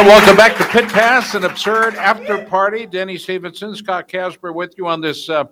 Right, 0.00 0.06
welcome 0.06 0.36
back 0.36 0.54
to 0.58 0.64
Pit 0.66 0.90
Pass, 0.90 1.34
an 1.34 1.44
absurd 1.44 1.94
after 1.94 2.44
party. 2.44 2.84
Denny 2.84 3.16
Stevenson, 3.16 3.74
Scott 3.74 4.08
Casper 4.08 4.52
with 4.52 4.74
you 4.76 4.86
on 4.86 5.00
this. 5.00 5.30
Uh, 5.30 5.44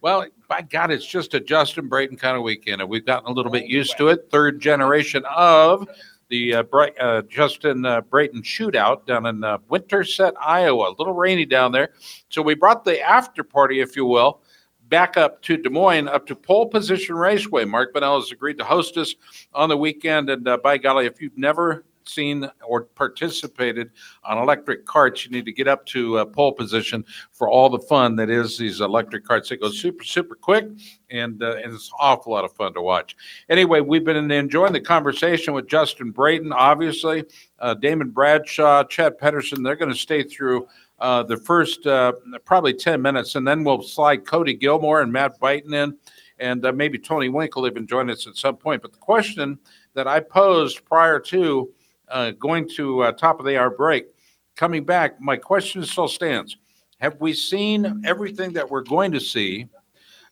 well, 0.00 0.26
by 0.48 0.62
God, 0.62 0.90
it's 0.90 1.06
just 1.06 1.34
a 1.34 1.40
Justin 1.40 1.88
Brayton 1.88 2.16
kind 2.16 2.36
of 2.36 2.42
weekend, 2.42 2.80
and 2.80 2.90
we've 2.90 3.06
gotten 3.06 3.30
a 3.30 3.32
little 3.32 3.52
bit 3.52 3.66
used 3.66 3.96
to 3.98 4.08
it. 4.08 4.28
Third 4.28 4.60
generation 4.60 5.22
of 5.32 5.86
the 6.30 6.54
uh, 6.54 6.64
uh, 7.00 7.22
Justin 7.28 7.86
uh, 7.86 8.00
Brayton 8.00 8.42
shootout 8.42 9.06
down 9.06 9.26
in 9.26 9.44
uh, 9.44 9.58
Winterset, 9.68 10.34
Iowa. 10.40 10.90
A 10.90 10.96
little 10.98 11.14
rainy 11.14 11.46
down 11.46 11.70
there. 11.70 11.90
So 12.28 12.42
we 12.42 12.54
brought 12.54 12.84
the 12.84 13.00
after 13.00 13.44
party, 13.44 13.80
if 13.80 13.94
you 13.94 14.04
will, 14.04 14.42
back 14.88 15.16
up 15.16 15.42
to 15.42 15.56
Des 15.56 15.70
Moines, 15.70 16.08
up 16.08 16.26
to 16.26 16.34
Pole 16.34 16.66
Position 16.66 17.14
Raceway. 17.14 17.66
Mark 17.66 17.94
Bonnell 17.94 18.20
has 18.20 18.32
agreed 18.32 18.58
to 18.58 18.64
host 18.64 18.96
us 18.96 19.14
on 19.54 19.68
the 19.68 19.76
weekend. 19.76 20.28
And 20.28 20.48
uh, 20.48 20.56
by 20.56 20.78
golly, 20.78 21.06
if 21.06 21.20
you've 21.20 21.38
never 21.38 21.84
seen 22.08 22.48
or 22.66 22.84
participated 22.84 23.90
on 24.24 24.38
electric 24.38 24.86
carts, 24.86 25.24
you 25.24 25.30
need 25.30 25.44
to 25.44 25.52
get 25.52 25.68
up 25.68 25.84
to 25.86 26.18
uh, 26.18 26.24
pole 26.24 26.52
position 26.52 27.04
for 27.32 27.48
all 27.48 27.68
the 27.68 27.78
fun 27.78 28.16
that 28.16 28.30
is 28.30 28.58
these 28.58 28.80
electric 28.80 29.24
carts. 29.24 29.48
They 29.48 29.56
go 29.56 29.70
super, 29.70 30.04
super 30.04 30.34
quick, 30.34 30.66
and, 31.10 31.42
uh, 31.42 31.56
and 31.56 31.72
it's 31.72 31.88
an 31.88 31.96
awful 32.00 32.32
lot 32.32 32.44
of 32.44 32.52
fun 32.52 32.74
to 32.74 32.82
watch. 32.82 33.16
Anyway, 33.48 33.80
we've 33.80 34.04
been 34.04 34.30
enjoying 34.30 34.72
the 34.72 34.80
conversation 34.80 35.54
with 35.54 35.68
Justin 35.68 36.10
Brayton, 36.10 36.52
obviously, 36.52 37.24
uh, 37.58 37.74
Damon 37.74 38.10
Bradshaw, 38.10 38.84
Chad 38.84 39.18
Pedersen. 39.18 39.62
They're 39.62 39.76
going 39.76 39.92
to 39.92 39.98
stay 39.98 40.22
through 40.22 40.66
uh, 41.02 41.22
the 41.24 41.36
first 41.36 41.84
uh, 41.86 42.12
probably 42.44 42.72
10 42.72 43.02
minutes, 43.02 43.34
and 43.34 43.46
then 43.46 43.64
we'll 43.64 43.82
slide 43.82 44.24
Cody 44.24 44.54
Gilmore 44.54 45.00
and 45.00 45.12
Matt 45.12 45.38
Byton 45.40 45.74
in, 45.74 45.96
and 46.38 46.64
uh, 46.64 46.72
maybe 46.72 46.96
Tony 46.96 47.28
Winkle 47.28 47.66
even 47.66 47.88
join 47.88 48.08
us 48.08 48.28
at 48.28 48.36
some 48.36 48.56
point. 48.56 48.82
But 48.82 48.92
the 48.92 48.98
question 48.98 49.58
that 49.94 50.06
I 50.06 50.20
posed 50.20 50.84
prior 50.84 51.18
to 51.18 51.72
uh, 52.12 52.30
going 52.32 52.68
to 52.76 53.02
uh, 53.02 53.12
top 53.12 53.40
of 53.40 53.46
the 53.46 53.58
hour 53.58 53.70
break, 53.70 54.06
coming 54.54 54.84
back, 54.84 55.20
my 55.20 55.36
question 55.36 55.84
still 55.84 56.08
stands. 56.08 56.56
Have 56.98 57.20
we 57.20 57.32
seen 57.32 58.02
everything 58.04 58.52
that 58.52 58.70
we're 58.70 58.82
going 58.82 59.10
to 59.12 59.20
see 59.20 59.66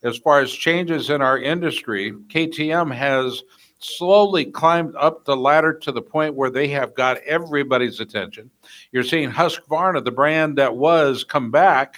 as 0.03 0.17
far 0.17 0.39
as 0.39 0.51
changes 0.51 1.09
in 1.09 1.21
our 1.21 1.37
industry? 1.37 2.13
KTM 2.29 2.93
has 2.95 3.43
slowly 3.79 4.45
climbed 4.45 4.95
up 4.95 5.25
the 5.25 5.35
ladder 5.35 5.73
to 5.73 5.91
the 5.91 6.01
point 6.01 6.35
where 6.35 6.49
they 6.49 6.67
have 6.69 6.95
got 6.95 7.17
everybody's 7.23 7.99
attention. 7.99 8.49
You're 8.91 9.03
seeing 9.03 9.29
Husqvarna, 9.29 10.05
the 10.05 10.11
brand 10.11 10.57
that 10.57 10.75
was, 10.75 11.23
come 11.23 11.51
back 11.51 11.97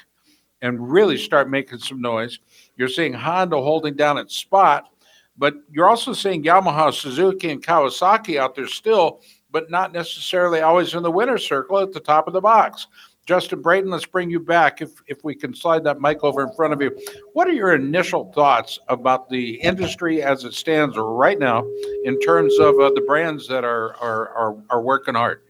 and 0.61 0.91
really 0.91 1.17
start 1.17 1.49
making 1.49 1.79
some 1.79 2.01
noise. 2.01 2.39
You're 2.77 2.87
seeing 2.87 3.13
Honda 3.13 3.57
holding 3.57 3.95
down 3.95 4.17
its 4.17 4.35
spot, 4.35 4.89
but 5.37 5.55
you're 5.69 5.89
also 5.89 6.13
seeing 6.13 6.43
Yamaha, 6.43 6.93
Suzuki, 6.93 7.51
and 7.51 7.61
Kawasaki 7.61 8.37
out 8.37 8.55
there 8.55 8.67
still, 8.67 9.21
but 9.53 9.69
not 9.69 9.93
necessarily 9.93 10.59
always 10.59 10.93
in 10.95 11.03
the 11.03 11.11
winner's 11.11 11.47
circle 11.47 11.79
at 11.79 11.93
the 11.93 11.99
top 11.99 12.27
of 12.27 12.33
the 12.33 12.41
box. 12.41 12.87
Justin 13.25 13.61
Brayton, 13.61 13.89
let's 13.89 14.05
bring 14.05 14.29
you 14.29 14.39
back 14.39 14.81
if, 14.81 15.01
if 15.07 15.23
we 15.23 15.33
can 15.33 15.55
slide 15.55 15.83
that 15.85 16.01
mic 16.01 16.23
over 16.23 16.43
in 16.43 16.51
front 16.53 16.73
of 16.73 16.81
you. 16.81 16.91
What 17.31 17.47
are 17.47 17.53
your 17.53 17.73
initial 17.73 18.33
thoughts 18.33 18.79
about 18.89 19.29
the 19.29 19.55
industry 19.61 20.21
as 20.21 20.43
it 20.43 20.53
stands 20.53 20.97
right 20.97 21.39
now 21.39 21.65
in 22.03 22.19
terms 22.19 22.59
of 22.59 22.77
uh, 22.79 22.89
the 22.89 23.01
brands 23.07 23.47
that 23.47 23.63
are, 23.63 23.95
are, 23.97 24.29
are, 24.29 24.57
are 24.71 24.81
working 24.81 25.15
hard? 25.15 25.41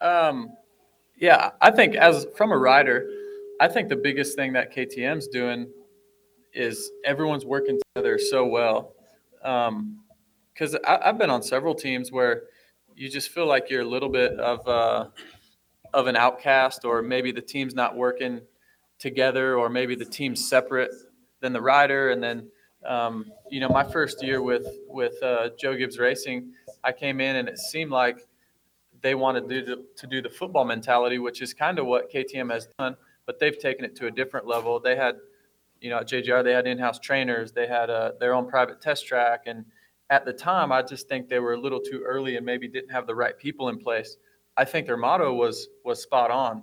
Um, 0.00 0.56
yeah, 1.16 1.50
I 1.60 1.70
think 1.70 1.94
as 1.94 2.26
from 2.34 2.50
a 2.50 2.58
rider, 2.58 3.08
I 3.60 3.68
think 3.68 3.88
the 3.88 3.96
biggest 3.96 4.34
thing 4.34 4.52
that 4.54 4.74
KTM's 4.74 5.28
doing 5.28 5.68
is 6.54 6.90
everyone's 7.04 7.44
working 7.44 7.78
together 7.94 8.18
so 8.18 8.46
well. 8.46 8.94
Because 9.40 10.76
I've 10.88 11.18
been 11.18 11.30
on 11.30 11.42
several 11.42 11.74
teams 11.74 12.10
where 12.10 12.44
you 12.96 13.08
just 13.08 13.30
feel 13.30 13.46
like 13.46 13.70
you're 13.70 13.82
a 13.82 13.88
little 13.88 14.08
bit 14.08 14.38
of 14.38 14.66
uh, 14.68 15.08
of 15.92 16.06
an 16.06 16.16
outcast, 16.16 16.84
or 16.84 17.02
maybe 17.02 17.32
the 17.32 17.42
team's 17.42 17.74
not 17.74 17.96
working 17.96 18.40
together, 18.98 19.56
or 19.56 19.68
maybe 19.68 19.94
the 19.94 20.04
team's 20.04 20.48
separate 20.48 20.90
than 21.40 21.52
the 21.52 21.60
rider. 21.60 22.10
And 22.10 22.22
then, 22.22 22.48
um, 22.86 23.26
you 23.50 23.60
know, 23.60 23.68
my 23.68 23.84
first 23.84 24.22
year 24.22 24.42
with 24.42 24.66
with 24.88 25.22
uh, 25.22 25.50
Joe 25.58 25.76
Gibbs 25.76 25.98
Racing, 25.98 26.52
I 26.82 26.92
came 26.92 27.20
in 27.20 27.36
and 27.36 27.48
it 27.48 27.58
seemed 27.58 27.90
like 27.90 28.18
they 29.04 29.14
wanted 29.14 29.48
to 29.48 29.62
do, 29.64 29.84
to 29.96 30.06
do 30.06 30.22
the 30.22 30.30
football 30.30 30.64
mentality, 30.64 31.18
which 31.18 31.42
is 31.42 31.52
kind 31.52 31.78
of 31.78 31.86
what 31.86 32.10
KTM 32.10 32.50
has 32.50 32.68
done, 32.78 32.96
but 33.26 33.38
they've 33.38 33.58
taken 33.58 33.84
it 33.84 33.94
to 33.96 34.06
a 34.06 34.10
different 34.10 34.46
level. 34.46 34.80
They 34.80 34.96
had, 34.96 35.16
you 35.80 35.90
know, 35.90 35.98
at 35.98 36.08
JGR, 36.08 36.42
they 36.42 36.52
had 36.52 36.66
in-house 36.66 37.00
trainers, 37.00 37.52
they 37.52 37.66
had 37.66 37.90
uh, 37.90 38.12
their 38.18 38.32
own 38.32 38.48
private 38.48 38.80
test 38.80 39.06
track, 39.06 39.42
and 39.44 39.66
at 40.14 40.24
the 40.24 40.32
time, 40.32 40.70
I 40.70 40.80
just 40.80 41.08
think 41.08 41.28
they 41.28 41.40
were 41.40 41.54
a 41.54 41.60
little 41.60 41.80
too 41.80 42.00
early 42.06 42.36
and 42.36 42.46
maybe 42.46 42.68
didn't 42.68 42.90
have 42.90 43.04
the 43.08 43.14
right 43.16 43.36
people 43.36 43.68
in 43.68 43.78
place. 43.78 44.16
I 44.56 44.64
think 44.64 44.86
their 44.86 44.96
motto 44.96 45.34
was 45.34 45.68
was 45.84 46.00
spot 46.00 46.30
on. 46.30 46.62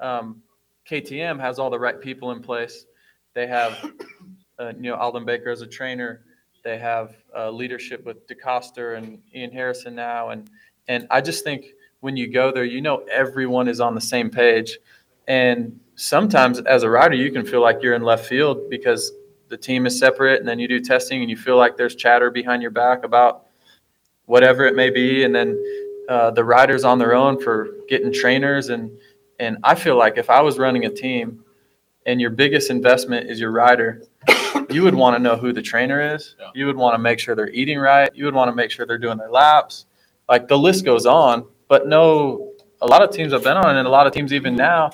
Um, 0.00 0.42
KTM 0.88 1.38
has 1.38 1.58
all 1.58 1.68
the 1.68 1.78
right 1.78 2.00
people 2.00 2.32
in 2.32 2.40
place. 2.40 2.86
They 3.34 3.46
have, 3.48 3.84
uh, 4.58 4.72
you 4.76 4.90
know, 4.90 4.94
Aldon 4.94 5.26
Baker 5.26 5.50
as 5.50 5.60
a 5.60 5.66
trainer. 5.66 6.22
They 6.64 6.78
have 6.78 7.14
uh, 7.36 7.50
leadership 7.50 8.02
with 8.06 8.26
DeCoster 8.28 8.96
and 8.96 9.18
Ian 9.34 9.52
Harrison 9.52 9.94
now, 9.94 10.30
and 10.30 10.48
and 10.88 11.06
I 11.10 11.20
just 11.20 11.44
think 11.44 11.66
when 12.00 12.16
you 12.16 12.32
go 12.32 12.50
there, 12.50 12.64
you 12.64 12.80
know 12.80 13.04
everyone 13.12 13.68
is 13.68 13.78
on 13.78 13.94
the 13.94 14.00
same 14.00 14.30
page. 14.30 14.78
And 15.28 15.78
sometimes 15.96 16.60
as 16.60 16.82
a 16.82 16.88
rider, 16.88 17.16
you 17.16 17.30
can 17.30 17.44
feel 17.44 17.60
like 17.60 17.82
you're 17.82 17.94
in 17.94 18.02
left 18.02 18.24
field 18.24 18.70
because 18.70 19.12
the 19.48 19.56
team 19.56 19.86
is 19.86 19.98
separate 19.98 20.40
and 20.40 20.48
then 20.48 20.58
you 20.58 20.68
do 20.68 20.80
testing 20.80 21.20
and 21.20 21.30
you 21.30 21.36
feel 21.36 21.56
like 21.56 21.76
there's 21.76 21.94
chatter 21.94 22.30
behind 22.30 22.62
your 22.62 22.70
back 22.70 23.04
about 23.04 23.46
whatever 24.26 24.64
it 24.64 24.74
may 24.74 24.90
be. 24.90 25.24
And 25.24 25.34
then 25.34 25.62
uh, 26.08 26.30
the 26.30 26.44
riders 26.44 26.84
on 26.84 26.98
their 26.98 27.14
own 27.14 27.40
for 27.40 27.68
getting 27.88 28.12
trainers. 28.12 28.68
And, 28.68 28.90
and 29.38 29.58
I 29.62 29.74
feel 29.74 29.96
like 29.96 30.18
if 30.18 30.30
I 30.30 30.40
was 30.40 30.58
running 30.58 30.84
a 30.84 30.90
team 30.90 31.44
and 32.06 32.20
your 32.20 32.30
biggest 32.30 32.70
investment 32.70 33.30
is 33.30 33.40
your 33.40 33.50
rider, 33.52 34.02
you 34.70 34.82
would 34.82 34.94
want 34.94 35.16
to 35.16 35.22
know 35.22 35.36
who 35.36 35.52
the 35.52 35.62
trainer 35.62 36.14
is. 36.14 36.34
You 36.54 36.66
would 36.66 36.76
want 36.76 36.94
to 36.94 36.98
make 36.98 37.18
sure 37.18 37.34
they're 37.34 37.50
eating 37.50 37.78
right. 37.78 38.10
You 38.14 38.24
would 38.24 38.34
want 38.34 38.50
to 38.50 38.54
make 38.54 38.70
sure 38.70 38.86
they're 38.86 38.98
doing 38.98 39.18
their 39.18 39.30
laps. 39.30 39.86
Like 40.28 40.48
the 40.48 40.58
list 40.58 40.84
goes 40.84 41.06
on, 41.06 41.46
but 41.68 41.86
no, 41.86 42.52
a 42.80 42.86
lot 42.86 43.02
of 43.02 43.10
teams 43.10 43.32
I've 43.32 43.44
been 43.44 43.56
on 43.56 43.76
and 43.76 43.86
a 43.86 43.90
lot 43.90 44.06
of 44.06 44.12
teams 44.12 44.32
even 44.32 44.56
now, 44.56 44.90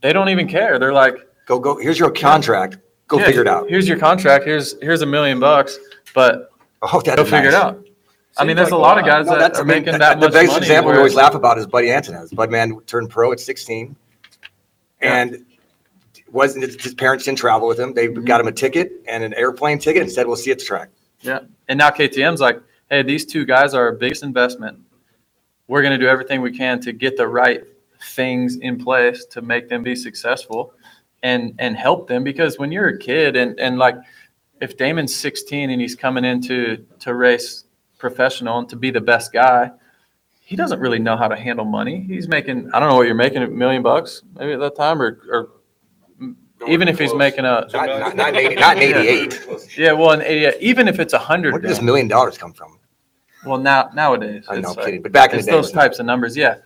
they 0.00 0.12
don't 0.12 0.28
even 0.28 0.48
care. 0.48 0.78
They're 0.78 0.92
like, 0.92 1.28
Go, 1.48 1.58
go, 1.58 1.78
here's 1.78 1.98
your 1.98 2.10
contract. 2.10 2.76
Go 3.08 3.18
"Yeah, 3.18 3.24
figure 3.26 3.40
it 3.42 3.48
out. 3.48 3.68
Here's 3.68 3.88
your 3.88 3.98
contract. 3.98 4.44
Here's 4.44 4.80
here's 4.82 5.02
a 5.02 5.06
million 5.06 5.40
bucks, 5.40 5.78
but 6.14 6.50
Oh, 6.82 7.00
that's 7.00 7.16
go 7.16 7.24
figure 7.24 7.48
it 7.48 7.52
nice. 7.52 7.54
out. 7.54 7.84
I 8.36 8.44
mean, 8.44 8.54
there's 8.54 8.70
like 8.70 8.78
a 8.78 8.82
a 8.82 8.86
lot 8.88 8.98
of 8.98 9.04
guys 9.04 9.26
No, 9.26 9.32
that 9.32 9.38
that's 9.40 9.58
are 9.58 9.64
making 9.64 9.92
the- 9.94 9.98
that 9.98 10.20
The 10.20 10.26
much 10.26 10.32
biggest 10.32 10.52
money. 10.52 10.66
example 10.66 10.92
we 10.92 10.98
always 10.98 11.14
laugh 11.14 11.34
about 11.34 11.58
is 11.58 11.66
Buddy 11.66 11.88
Antunez. 11.88 12.32
Budman 12.32 12.86
turned 12.86 13.10
pro 13.10 13.32
at 13.32 13.40
16 13.40 13.96
and 15.00 15.44
wasn't 16.30 16.64
his 16.64 16.76
his 16.80 16.94
parents 16.94 17.24
didn't 17.24 17.38
travel 17.38 17.66
with 17.66 17.80
him. 17.80 17.94
They 17.94 18.08
Mm-hmm. 18.08 18.24
got 18.24 18.40
him 18.40 18.46
a 18.46 18.52
ticket 18.52 18.92
and 19.08 19.24
an 19.24 19.34
airplane 19.34 19.78
ticket 19.78 20.02
and 20.02 20.12
said, 20.12 20.26
"We'll 20.26 20.36
see 20.36 20.50
you 20.50 20.52
at 20.52 20.58
the 20.60 20.64
track." 20.66 20.90
Yeah. 21.22 21.40
And 21.68 21.78
now 21.78 21.90
KTM's 21.90 22.40
like, 22.40 22.60
hey, 22.90 23.02
these 23.02 23.26
two 23.26 23.44
guys 23.44 23.74
are 23.74 23.86
our 23.86 23.92
biggest 23.92 24.22
investment. 24.22 24.78
We're 25.66 25.82
going 25.82 25.98
to 25.98 25.98
do 25.98 26.08
everything 26.08 26.40
we 26.42 26.56
can 26.56 26.80
to 26.82 26.92
get 26.92 27.16
the 27.16 27.26
right 27.26 27.64
things 28.14 28.56
in 28.56 28.82
place 28.82 29.24
to 29.26 29.42
make 29.42 29.68
them 29.68 29.82
be 29.82 29.96
successful 29.96 30.72
and 31.22 31.54
and 31.58 31.76
help 31.76 32.08
them 32.08 32.22
because 32.24 32.58
when 32.58 32.70
you're 32.70 32.88
a 32.88 32.98
kid 32.98 33.36
and 33.36 33.58
and 33.58 33.78
like 33.78 33.96
if 34.60 34.76
Damon's 34.76 35.14
16 35.14 35.70
and 35.70 35.80
he's 35.80 35.94
coming 35.94 36.24
into 36.24 36.84
to 37.00 37.14
race 37.14 37.64
professional 37.98 38.58
and 38.58 38.68
to 38.68 38.76
be 38.76 38.90
the 38.90 39.00
best 39.00 39.32
guy, 39.32 39.70
he 40.40 40.56
doesn't 40.56 40.80
really 40.80 40.98
know 40.98 41.16
how 41.16 41.28
to 41.28 41.36
handle 41.36 41.64
money. 41.64 42.00
He's 42.00 42.28
making 42.28 42.70
I 42.72 42.80
don't 42.80 42.88
know 42.88 42.96
what 42.96 43.06
you're 43.06 43.14
making 43.14 43.42
a 43.42 43.48
million 43.48 43.82
bucks 43.82 44.22
maybe 44.36 44.52
at 44.52 44.60
that 44.60 44.76
time 44.76 45.00
or 45.02 45.20
or 45.30 45.48
even 46.66 46.88
if 46.88 46.98
he's 46.98 47.14
making 47.14 47.44
a 47.44 47.66
Not, 47.72 47.72
not, 47.72 48.16
not, 48.16 48.34
80, 48.34 48.54
not 48.56 48.76
88. 48.78 49.40
yeah 49.78 49.92
well 49.92 50.10
in 50.12 50.22
88 50.22 50.54
even 50.60 50.88
if 50.88 50.98
it's 50.98 51.12
a 51.12 51.18
hundred 51.18 51.52
Where 51.52 51.60
did 51.60 51.70
this 51.70 51.80
million 51.80 52.08
dollars 52.08 52.36
come 52.36 52.52
from? 52.52 52.78
Well, 53.46 53.58
now 53.58 53.90
nowadays, 53.94 54.46
I 54.48 54.54
know, 54.54 54.70
it's 54.70 54.78
I'm 54.78 54.84
kidding, 54.84 54.94
like- 54.96 55.02
but 55.04 55.12
back 55.12 55.32
in 55.32 55.38
the 55.38 55.44
day, 55.44 55.52
those 55.52 55.70
it 55.70 55.74
types 55.74 55.98
of 56.00 56.06
numbers, 56.06 56.36
yeah. 56.36 56.56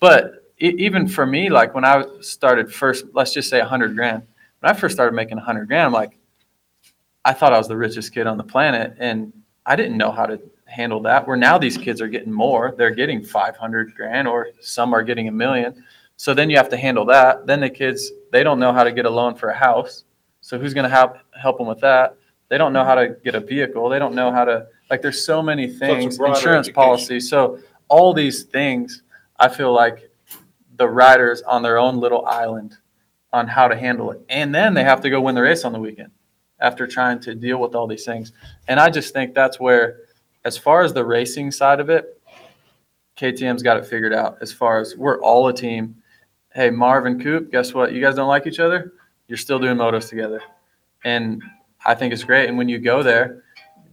But 0.00 0.47
e- 0.60 0.74
even 0.78 1.08
for 1.08 1.26
me, 1.26 1.50
like 1.50 1.74
when 1.74 1.84
I 1.84 2.04
started 2.20 2.72
first, 2.72 3.06
let's 3.12 3.32
just 3.32 3.48
say 3.48 3.60
a 3.60 3.64
hundred 3.64 3.94
grand. 3.96 4.22
When 4.60 4.70
I 4.70 4.74
first 4.74 4.94
started 4.94 5.14
making 5.14 5.38
a 5.38 5.42
hundred 5.42 5.66
grand, 5.66 5.86
I'm 5.86 5.92
like, 5.92 6.18
I 7.24 7.32
thought 7.32 7.52
I 7.52 7.58
was 7.58 7.68
the 7.68 7.76
richest 7.76 8.12
kid 8.12 8.26
on 8.26 8.36
the 8.36 8.44
planet, 8.44 8.94
and 8.98 9.32
I 9.66 9.76
didn't 9.76 9.96
know 9.96 10.10
how 10.10 10.26
to 10.26 10.40
handle 10.68 11.00
that. 11.02 11.26
Where 11.26 11.36
now 11.36 11.58
these 11.58 11.76
kids 11.76 12.00
are 12.00 12.08
getting 12.08 12.32
more. 12.32 12.74
They're 12.76 12.90
getting 12.90 13.22
500 13.22 13.94
grand 13.94 14.28
or 14.28 14.48
some 14.60 14.94
are 14.94 15.02
getting 15.02 15.28
a 15.28 15.32
million. 15.32 15.84
So 16.16 16.34
then 16.34 16.50
you 16.50 16.56
have 16.56 16.68
to 16.70 16.76
handle 16.76 17.04
that. 17.06 17.46
Then 17.46 17.60
the 17.60 17.70
kids, 17.70 18.10
they 18.32 18.42
don't 18.42 18.58
know 18.58 18.72
how 18.72 18.84
to 18.84 18.92
get 18.92 19.06
a 19.06 19.10
loan 19.10 19.34
for 19.34 19.48
a 19.48 19.54
house. 19.54 20.04
So 20.40 20.58
who's 20.58 20.74
going 20.74 20.84
to 20.84 20.90
help 20.90 21.16
help 21.40 21.58
them 21.58 21.66
with 21.66 21.80
that? 21.80 22.16
They 22.48 22.58
don't 22.58 22.72
know 22.72 22.84
how 22.84 22.94
to 22.94 23.16
get 23.24 23.34
a 23.34 23.40
vehicle. 23.40 23.88
They 23.88 23.98
don't 23.98 24.14
know 24.14 24.30
how 24.30 24.44
to 24.44 24.66
like 24.90 25.02
there's 25.02 25.24
so 25.24 25.42
many 25.42 25.68
things, 25.68 26.16
broader 26.16 26.34
insurance 26.34 26.68
education. 26.68 26.74
policies. 26.74 27.28
So 27.28 27.58
all 27.88 28.14
these 28.14 28.44
things, 28.44 29.02
I 29.38 29.48
feel 29.48 29.72
like 29.72 30.07
the 30.78 30.88
riders 30.88 31.42
on 31.42 31.62
their 31.62 31.78
own 31.78 31.98
little 31.98 32.24
island 32.24 32.76
on 33.32 33.46
how 33.46 33.68
to 33.68 33.76
handle 33.76 34.10
it. 34.10 34.20
And 34.28 34.54
then 34.54 34.74
they 34.74 34.84
have 34.84 35.00
to 35.02 35.10
go 35.10 35.20
win 35.20 35.34
the 35.34 35.42
race 35.42 35.64
on 35.64 35.72
the 35.72 35.78
weekend 35.78 36.10
after 36.60 36.86
trying 36.86 37.20
to 37.20 37.34
deal 37.34 37.58
with 37.58 37.74
all 37.74 37.86
these 37.86 38.04
things. 38.04 38.32
And 38.68 38.80
I 38.80 38.88
just 38.88 39.12
think 39.12 39.34
that's 39.34 39.60
where, 39.60 40.00
as 40.44 40.56
far 40.56 40.82
as 40.82 40.92
the 40.92 41.04
racing 41.04 41.50
side 41.50 41.80
of 41.80 41.90
it, 41.90 42.20
KTM's 43.16 43.62
got 43.62 43.76
it 43.76 43.86
figured 43.86 44.14
out. 44.14 44.38
As 44.40 44.52
far 44.52 44.80
as 44.80 44.96
we're 44.96 45.20
all 45.20 45.48
a 45.48 45.52
team. 45.52 45.96
Hey, 46.54 46.70
Marv 46.70 47.04
and 47.04 47.22
Coop, 47.22 47.52
guess 47.52 47.74
what? 47.74 47.92
You 47.92 48.00
guys 48.00 48.14
don't 48.14 48.28
like 48.28 48.46
each 48.46 48.60
other? 48.60 48.94
You're 49.26 49.36
still 49.36 49.58
doing 49.58 49.76
motos 49.76 50.08
together. 50.08 50.40
And 51.04 51.42
I 51.84 51.94
think 51.94 52.12
it's 52.12 52.24
great. 52.24 52.48
And 52.48 52.56
when 52.56 52.68
you 52.68 52.78
go 52.78 53.02
there, 53.02 53.44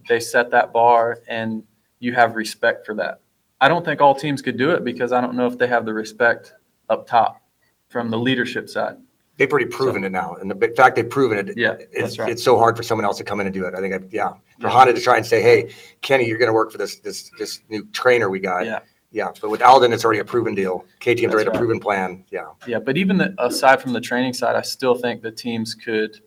they 0.08 0.20
set 0.20 0.50
that 0.52 0.72
bar 0.72 1.18
and 1.28 1.62
you 1.98 2.14
have 2.14 2.36
respect 2.36 2.86
for 2.86 2.94
that. 2.94 3.20
I 3.60 3.68
don't 3.68 3.84
think 3.84 4.00
all 4.00 4.14
teams 4.14 4.42
could 4.42 4.56
do 4.56 4.70
it 4.70 4.84
because 4.84 5.12
I 5.12 5.20
don't 5.20 5.34
know 5.34 5.46
if 5.46 5.58
they 5.58 5.66
have 5.66 5.84
the 5.84 5.94
respect 5.94 6.54
up 6.88 7.06
top 7.06 7.42
from 7.88 8.10
the 8.10 8.18
leadership 8.18 8.68
side. 8.68 8.96
They've 9.36 9.50
already 9.50 9.66
proven 9.66 10.02
it 10.04 10.12
now. 10.12 10.34
And 10.40 10.50
the 10.50 10.72
fact 10.76 10.96
they've 10.96 11.08
proven 11.08 11.36
it. 11.48 11.58
Yeah, 11.58 11.76
It's, 11.92 12.18
right. 12.18 12.30
it's 12.30 12.42
so 12.42 12.56
hard 12.58 12.74
for 12.76 12.82
someone 12.82 13.04
else 13.04 13.18
to 13.18 13.24
come 13.24 13.38
in 13.40 13.46
and 13.46 13.52
do 13.52 13.66
it. 13.66 13.74
I 13.74 13.80
think, 13.80 13.94
I- 13.94 14.00
yeah, 14.10 14.32
for 14.60 14.68
Honda 14.68 14.94
to 14.94 15.00
try 15.00 15.18
and 15.18 15.26
say, 15.26 15.42
hey, 15.42 15.74
Kenny, 16.00 16.26
you're 16.26 16.38
going 16.38 16.48
to 16.48 16.54
work 16.54 16.72
for 16.72 16.78
this, 16.78 16.96
this, 17.00 17.30
this 17.38 17.60
new 17.68 17.84
trainer 17.92 18.30
we 18.30 18.40
got. 18.40 18.64
Yeah. 18.64 18.80
Yeah, 19.12 19.30
but 19.40 19.50
with 19.50 19.62
Aldon, 19.62 19.92
it's 19.92 20.04
already 20.04 20.20
a 20.20 20.24
proven 20.24 20.54
deal. 20.54 20.84
KTM's 21.00 21.22
That's 21.22 21.34
already 21.34 21.50
a 21.50 21.52
proven 21.52 21.80
plan. 21.80 22.24
Yeah. 22.30 22.46
Yeah, 22.66 22.78
but 22.80 22.96
even 22.96 23.16
the, 23.18 23.34
aside 23.38 23.80
from 23.80 23.92
the 23.92 24.00
training 24.00 24.32
side, 24.34 24.56
I 24.56 24.62
still 24.62 24.94
think 24.94 25.22
the 25.22 25.30
teams 25.30 25.74
could 25.74 26.20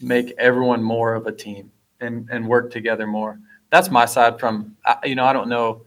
make 0.00 0.32
everyone 0.38 0.82
more 0.82 1.14
of 1.14 1.26
a 1.26 1.32
team 1.32 1.70
and, 2.00 2.28
and 2.30 2.48
work 2.48 2.72
together 2.72 3.06
more. 3.06 3.38
That's 3.70 3.90
my 3.90 4.04
side 4.04 4.40
from, 4.40 4.76
I- 4.84 4.98
you 5.04 5.14
know, 5.16 5.24
I 5.24 5.32
don't 5.32 5.48
know 5.48 5.82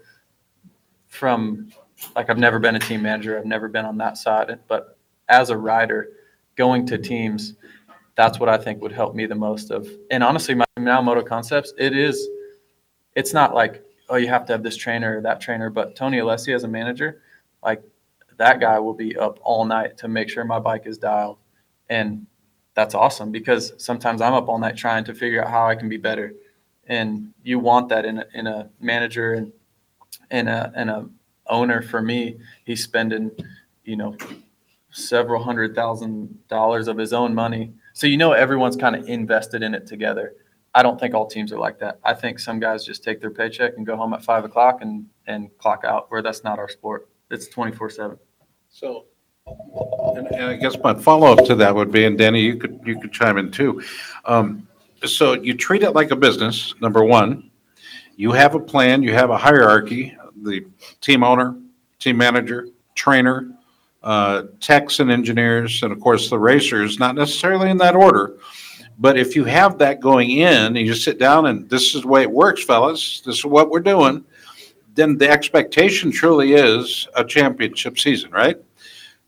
from, 1.08 1.72
like, 2.16 2.30
I've 2.30 2.38
never 2.38 2.60
been 2.60 2.76
a 2.76 2.80
team 2.80 3.02
manager. 3.02 3.38
I've 3.38 3.46
never 3.46 3.68
been 3.68 3.86
on 3.86 3.98
that 3.98 4.18
side. 4.18 4.60
But 4.68 4.98
as 5.30 5.50
a 5.50 5.58
rider, 5.58 6.10
going 6.56 6.86
to 6.88 6.98
teams, 6.98 7.56
that's 8.16 8.40
what 8.40 8.50
I 8.50 8.58
think 8.58 8.82
would 8.82 8.92
help 8.92 9.16
me 9.16 9.26
the 9.26 9.36
most 9.36 9.72
of. 9.72 9.88
And 10.12 10.24
honestly, 10.24 10.56
my 10.56 10.66
now 10.78 11.02
Moto 11.02 11.22
Concepts, 11.22 11.74
it 11.78 11.96
is, 11.96 12.28
it's 13.16 13.34
not 13.34 13.54
like, 13.54 13.84
oh, 14.10 14.16
you 14.16 14.28
have 14.28 14.46
to 14.46 14.54
have 14.54 14.64
this 14.64 14.76
trainer 14.76 15.18
or 15.18 15.22
that 15.22 15.42
trainer, 15.42 15.70
but 15.70 15.96
Tony 15.96 16.18
Alessi 16.18 16.54
as 16.56 16.64
a 16.64 16.68
manager, 16.68 17.22
like 17.64 17.84
that 18.38 18.60
guy 18.60 18.80
will 18.80 18.94
be 18.94 19.18
up 19.18 19.40
all 19.42 19.66
night 19.66 19.98
to 19.98 20.08
make 20.08 20.30
sure 20.30 20.46
my 20.46 20.60
bike 20.60 20.84
is 20.86 20.98
dialed. 20.98 21.38
And 21.90 22.26
that's 22.74 22.94
awesome 22.94 23.32
because 23.32 23.74
sometimes 23.78 24.22
I'm 24.22 24.34
up 24.34 24.48
all 24.48 24.60
night 24.60 24.78
trying 24.78 25.04
to 25.06 25.14
figure 25.14 25.44
out 25.44 25.50
how 25.50 25.68
I 25.68 25.76
can 25.76 25.90
be 25.90 25.98
better. 25.98 26.34
And 26.88 27.34
you 27.44 27.60
want 27.60 27.90
that 27.90 28.06
in 28.06 28.20
a, 28.20 28.26
in 28.34 28.48
a 28.48 28.70
manager 28.80 29.34
and 29.34 29.52
and 30.30 30.48
a 30.48 30.72
and 30.76 30.90
a 30.90 31.10
owner 31.50 31.82
for 31.82 32.02
me, 32.02 32.38
he's 32.66 32.84
spending, 32.84 33.32
you 33.84 33.96
know, 33.96 34.16
several 34.92 35.44
hundred 35.44 35.76
thousand 35.76 36.48
dollars 36.48 36.88
of 36.88 36.98
his 36.98 37.14
own 37.14 37.34
money. 37.34 37.74
So 37.94 38.08
you 38.08 38.18
know 38.18 38.34
everyone's 38.34 38.76
kind 38.76 38.96
of 38.96 39.08
invested 39.08 39.64
in 39.64 39.74
it 39.74 39.86
together. 39.88 40.34
I 40.74 40.84
don't 40.84 41.00
think 41.00 41.14
all 41.16 41.26
teams 41.26 41.52
are 41.52 41.58
like 41.58 41.80
that. 41.80 42.00
I 42.04 42.14
think 42.14 42.40
some 42.40 42.60
guys 42.60 42.86
just 42.86 43.04
take 43.04 43.20
their 43.20 43.32
paycheck 43.32 43.78
and 43.78 43.86
go 43.86 43.96
home 43.96 44.14
at 44.14 44.24
five 44.24 44.46
o'clock 44.46 44.82
and 44.82 45.08
and 45.26 45.56
clock 45.58 45.84
out. 45.84 46.12
Where 46.12 46.22
that's 46.22 46.44
not 46.44 46.60
our 46.60 46.70
sport. 46.70 47.10
It's 47.32 47.48
twenty 47.48 47.76
four 47.76 47.90
seven. 47.90 48.18
So, 48.70 49.06
and, 49.48 50.46
I 50.46 50.56
guess 50.56 50.78
my 50.84 50.94
follow-up 50.94 51.46
to 51.46 51.56
that 51.56 51.74
would 51.74 51.92
be, 51.92 52.06
and 52.06 52.18
Danny, 52.18 52.42
you 52.42 52.58
could, 52.58 52.80
you 52.86 53.00
could 53.00 53.12
chime 53.12 53.38
in 53.38 53.50
too. 53.50 53.82
Um, 54.26 54.68
so 55.04 55.34
you 55.34 55.56
treat 55.56 55.84
it 55.84 55.92
like 55.92 56.12
a 56.12 56.16
business, 56.16 56.76
number 56.82 57.04
one. 57.04 57.50
You 58.18 58.34
have 58.34 58.56
a 58.56 58.60
plan, 58.60 59.02
you 59.04 59.14
have 59.14 59.30
a 59.30 59.38
hierarchy, 59.38 60.16
the 60.44 60.66
team 61.02 61.24
owner, 61.24 61.56
team 62.00 62.18
manager, 62.18 62.68
trainer, 62.96 63.52
uh, 64.04 64.44
techs 64.60 65.00
and 65.00 65.12
engineers, 65.12 65.84
and 65.84 65.92
of 65.92 66.00
course 66.00 66.30
the 66.30 66.40
racers, 66.40 67.00
not 67.00 67.16
necessarily 67.16 67.70
in 67.70 67.78
that 67.78 67.96
order. 67.96 68.38
But 69.00 69.18
if 69.18 69.36
you 69.36 69.44
have 69.44 69.78
that 69.78 70.00
going 70.00 70.32
in, 70.32 70.78
and 70.78 70.78
you 70.78 70.96
sit 70.96 71.20
down 71.20 71.48
and 71.48 71.70
this 71.70 71.94
is 71.94 72.02
the 72.02 72.08
way 72.08 72.24
it 72.24 72.32
works, 72.32 72.64
fellas, 72.64 73.22
this 73.22 73.38
is 73.38 73.46
what 73.46 73.70
we're 73.70 73.80
doing, 73.80 74.24
then 74.96 75.18
the 75.18 75.30
expectation 75.30 76.12
truly 76.12 76.54
is 76.54 77.08
a 77.16 77.24
championship 77.24 78.00
season, 78.00 78.32
right? 78.32 78.58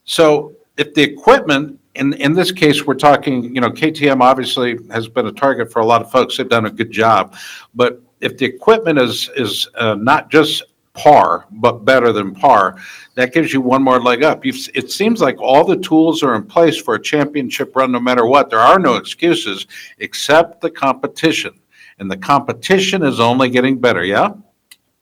So 0.05 0.53
if 0.77 0.95
the 0.95 1.03
equipment, 1.03 1.79
in, 1.93 2.13
in 2.13 2.33
this 2.33 2.51
case, 2.51 2.87
we're 2.87 2.95
talking, 2.95 3.53
you 3.53 3.61
know, 3.61 3.69
KTM 3.69 4.21
obviously 4.21 4.79
has 4.89 5.07
been 5.07 5.27
a 5.27 5.31
target 5.31 5.71
for 5.71 5.81
a 5.81 5.85
lot 5.85 6.01
of 6.01 6.09
folks. 6.09 6.37
They've 6.37 6.49
done 6.49 6.65
a 6.65 6.71
good 6.71 6.89
job. 6.89 7.35
But 7.75 8.01
if 8.21 8.37
the 8.37 8.45
equipment 8.45 8.97
is, 8.97 9.29
is 9.35 9.67
uh, 9.75 9.95
not 9.95 10.31
just 10.31 10.63
par, 10.99 11.45
but 11.51 11.85
better 11.85 12.11
than 12.11 12.35
par, 12.35 12.77
that 13.15 13.33
gives 13.33 13.53
you 13.53 13.61
one 13.61 13.81
more 13.81 14.01
leg 14.01 14.21
up. 14.21 14.43
You've, 14.43 14.69
it 14.73 14.91
seems 14.91 15.21
like 15.21 15.39
all 15.39 15.63
the 15.63 15.77
tools 15.77 16.21
are 16.23 16.35
in 16.35 16.43
place 16.43 16.77
for 16.77 16.95
a 16.95 17.01
championship 17.01 17.73
run, 17.75 17.91
no 17.91 17.99
matter 17.99 18.25
what. 18.25 18.49
There 18.49 18.59
are 18.59 18.77
no 18.77 18.95
excuses 18.95 19.65
except 19.99 20.59
the 20.59 20.69
competition. 20.69 21.57
And 21.99 22.11
the 22.11 22.17
competition 22.17 23.03
is 23.03 23.19
only 23.19 23.49
getting 23.49 23.79
better, 23.79 24.03
yeah? 24.03 24.33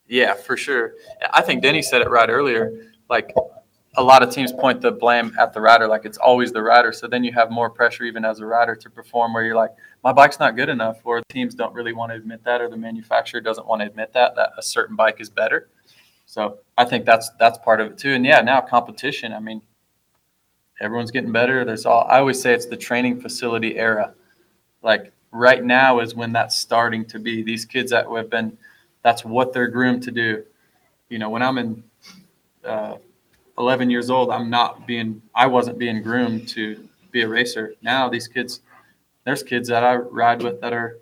Yeah, 0.08 0.36
for 0.36 0.56
sure. 0.56 0.94
I 1.32 1.42
think 1.42 1.64
Denny 1.64 1.82
said 1.82 2.02
it 2.02 2.10
right 2.10 2.30
earlier. 2.30 2.92
Like 3.10 3.34
a 3.98 4.04
lot 4.04 4.22
of 4.22 4.32
teams 4.32 4.54
point 4.54 4.82
the 4.82 4.92
blame 4.92 5.34
at 5.40 5.54
the 5.54 5.62
rider, 5.62 5.88
like 5.88 6.06
it's 6.06 6.20
always 6.20 6.52
the 6.52 6.62
rider. 6.62 6.94
So 6.94 7.08
then 7.08 7.24
you 7.24 7.34
have 7.34 7.50
more 7.50 7.70
pressure 7.70 8.04
even 8.04 8.24
as 8.24 8.40
a 8.40 8.46
rider 8.46 8.76
to 8.76 8.90
perform 8.90 9.34
where 9.34 9.44
you're 9.44 9.56
like, 9.56 9.72
my 10.04 10.14
bike's 10.14 10.40
not 10.40 10.56
good 10.56 10.70
enough, 10.70 11.00
or 11.04 11.22
teams 11.30 11.56
don't 11.56 11.74
really 11.74 11.94
want 11.94 12.12
to 12.12 12.16
admit 12.16 12.44
that, 12.46 12.62
or 12.62 12.70
the 12.70 12.78
manufacturer 12.78 13.42
doesn't 13.42 13.68
want 13.68 13.82
to 13.82 13.88
admit 13.88 14.14
that 14.14 14.36
that 14.36 14.52
a 14.58 14.62
certain 14.62 14.96
bike 14.96 15.20
is 15.20 15.30
better. 15.30 15.70
So 16.28 16.60
I 16.78 16.86
think 16.86 17.06
that's 17.06 17.32
that's 17.40 17.58
part 17.58 17.82
of 17.82 17.88
it 17.92 17.98
too. 17.98 18.14
And 18.14 18.24
yeah, 18.24 18.42
now 18.42 18.62
competition. 18.62 19.34
I 19.34 19.40
mean, 19.40 19.64
everyone's 20.80 21.10
getting 21.10 21.32
better. 21.32 21.66
There's 21.66 21.88
all 21.88 22.06
I 22.08 22.20
always 22.20 22.40
say 22.40 22.54
it's 22.54 22.68
the 22.68 22.78
training 22.78 23.20
facility 23.20 23.78
era. 23.78 24.14
Like 24.84 25.12
right 25.32 25.64
now 25.64 26.00
is 26.00 26.14
when 26.14 26.34
that's 26.34 26.56
starting 26.56 27.06
to 27.06 27.18
be. 27.18 27.42
These 27.42 27.66
kids 27.66 27.90
that 27.92 28.08
have 28.08 28.30
been 28.30 28.58
that's 29.02 29.26
what 29.26 29.54
they're 29.54 29.70
groomed 29.70 30.04
to 30.04 30.12
do. 30.12 30.44
You 31.10 31.18
know, 31.18 31.30
when 31.30 31.42
I'm 31.42 31.58
in 31.58 31.84
uh, 32.66 32.98
11 33.58 33.90
years 33.90 34.10
old, 34.10 34.30
I'm 34.30 34.50
not 34.50 34.86
being, 34.86 35.22
I 35.34 35.48
wasn't 35.48 35.78
being 35.78 36.04
groomed 36.04 36.48
to 36.50 36.88
be 37.12 37.22
a 37.22 37.28
racer. 37.28 37.74
Now 37.82 38.10
these 38.10 38.28
kids, 38.28 38.62
there's 39.24 39.44
kids 39.44 39.70
that 39.70 39.84
I 39.84 39.96
ride 39.96 40.44
with 40.44 40.60
that 40.62 40.74
are 40.74 41.00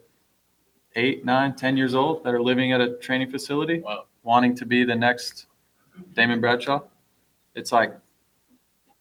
eight, 0.96 1.26
nine, 1.26 1.56
10 1.56 1.78
years 1.78 1.96
old 1.96 2.24
that 2.24 2.34
are 2.34 2.42
living 2.42 2.72
at 2.72 2.80
a 2.80 2.96
training 2.98 3.32
facility, 3.32 3.84
wanting 4.26 4.56
to 4.56 4.66
be 4.66 4.84
the 4.84 4.96
next 4.96 5.46
Damon 6.14 6.42
Bradshaw. 6.42 6.82
It's 7.54 7.72
like, 7.72 7.96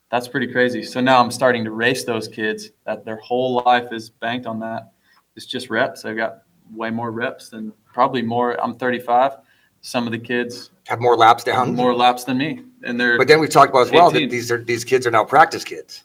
that's 0.09 0.27
pretty 0.29 0.47
crazy. 0.47 0.83
So 0.83 1.01
now 1.01 1.19
I'm 1.21 1.31
starting 1.31 1.65
to 1.65 1.71
race 1.71 2.05
those 2.05 2.27
kids 2.29 2.69
that 2.85 3.03
their 3.03 3.17
whole 3.17 3.61
life 3.65 3.91
is 3.91 4.09
banked 4.09 4.45
on 4.45 4.59
that. 4.59 4.91
It's 5.35 5.45
just 5.45 5.69
reps. 5.69 6.03
They've 6.03 6.15
got 6.15 6.43
way 6.73 6.91
more 6.91 7.11
reps 7.11 7.49
than 7.49 7.73
probably 7.91 8.21
more. 8.21 8.53
I'm 8.63 8.75
35. 8.77 9.33
Some 9.81 10.05
of 10.05 10.11
the 10.11 10.19
kids 10.19 10.71
Have 10.87 11.01
more 11.01 11.17
laps 11.17 11.43
down. 11.43 11.75
more 11.75 11.93
laps 11.93 12.23
than 12.23 12.37
me, 12.37 12.63
and 12.83 12.99
they're 12.99 13.17
But 13.17 13.27
then 13.27 13.39
we've 13.39 13.49
talked 13.49 13.71
about 13.71 13.87
as 13.87 13.91
well 13.91 14.09
that 14.11 14.29
these 14.29 14.51
are, 14.51 14.63
these 14.63 14.83
kids 14.83 15.05
are 15.05 15.11
now 15.11 15.23
practice 15.25 15.63
kids. 15.63 16.03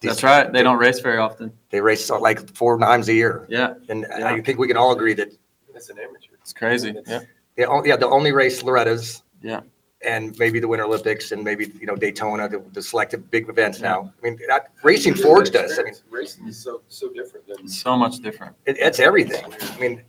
These- 0.00 0.12
that's 0.12 0.22
right. 0.22 0.50
They 0.50 0.62
don't 0.62 0.78
race 0.78 1.00
very 1.00 1.18
often. 1.18 1.52
They 1.70 1.80
race 1.80 2.10
uh, 2.10 2.18
like 2.18 2.54
four 2.54 2.78
times 2.78 3.08
a 3.08 3.14
year. 3.14 3.46
Yeah, 3.50 3.74
And 3.90 4.04
uh, 4.06 4.08
Yeah. 4.18 4.28
I 4.28 4.40
think 4.40 4.58
we 4.58 4.68
can 4.68 4.76
all 4.78 4.92
agree 4.92 5.12
that, 5.14 5.28
it's 5.74 5.90
an 5.90 5.98
amateur. 5.98 6.34
It's 6.40 6.52
crazy. 6.54 6.94
Yeah, 7.06 7.20
they 7.60 7.66
on- 7.66 7.84
yeah, 7.84 7.96
the 7.96 8.08
only 8.08 8.32
race 8.32 8.62
Loretta's. 8.62 9.22
Yeah. 9.42 9.60
And 10.02 10.36
maybe 10.38 10.60
the 10.60 10.68
Winter 10.68 10.84
Olympics 10.86 11.30
and 11.30 11.44
maybe, 11.44 11.70
you 11.78 11.86
know, 11.86 11.94
Daytona, 11.94 12.48
the, 12.48 12.62
the 12.72 12.80
selected 12.80 13.30
big 13.30 13.50
events 13.50 13.80
now. 13.80 14.10
I 14.18 14.24
mean, 14.24 14.38
that, 14.48 14.70
Racing 14.82 15.14
Forge 15.14 15.50
does. 15.50 15.78
I 15.78 15.82
mean, 15.82 15.94
Racing 16.08 16.48
is 16.48 16.56
so, 16.58 16.80
so 16.88 17.10
different 17.12 17.46
than. 17.46 17.68
so 17.68 17.94
much 17.98 18.16
different. 18.20 18.56
it, 18.64 18.78
it's 18.78 18.98
everything. 18.98 19.44
I 19.74 19.78
mean, 19.78 20.02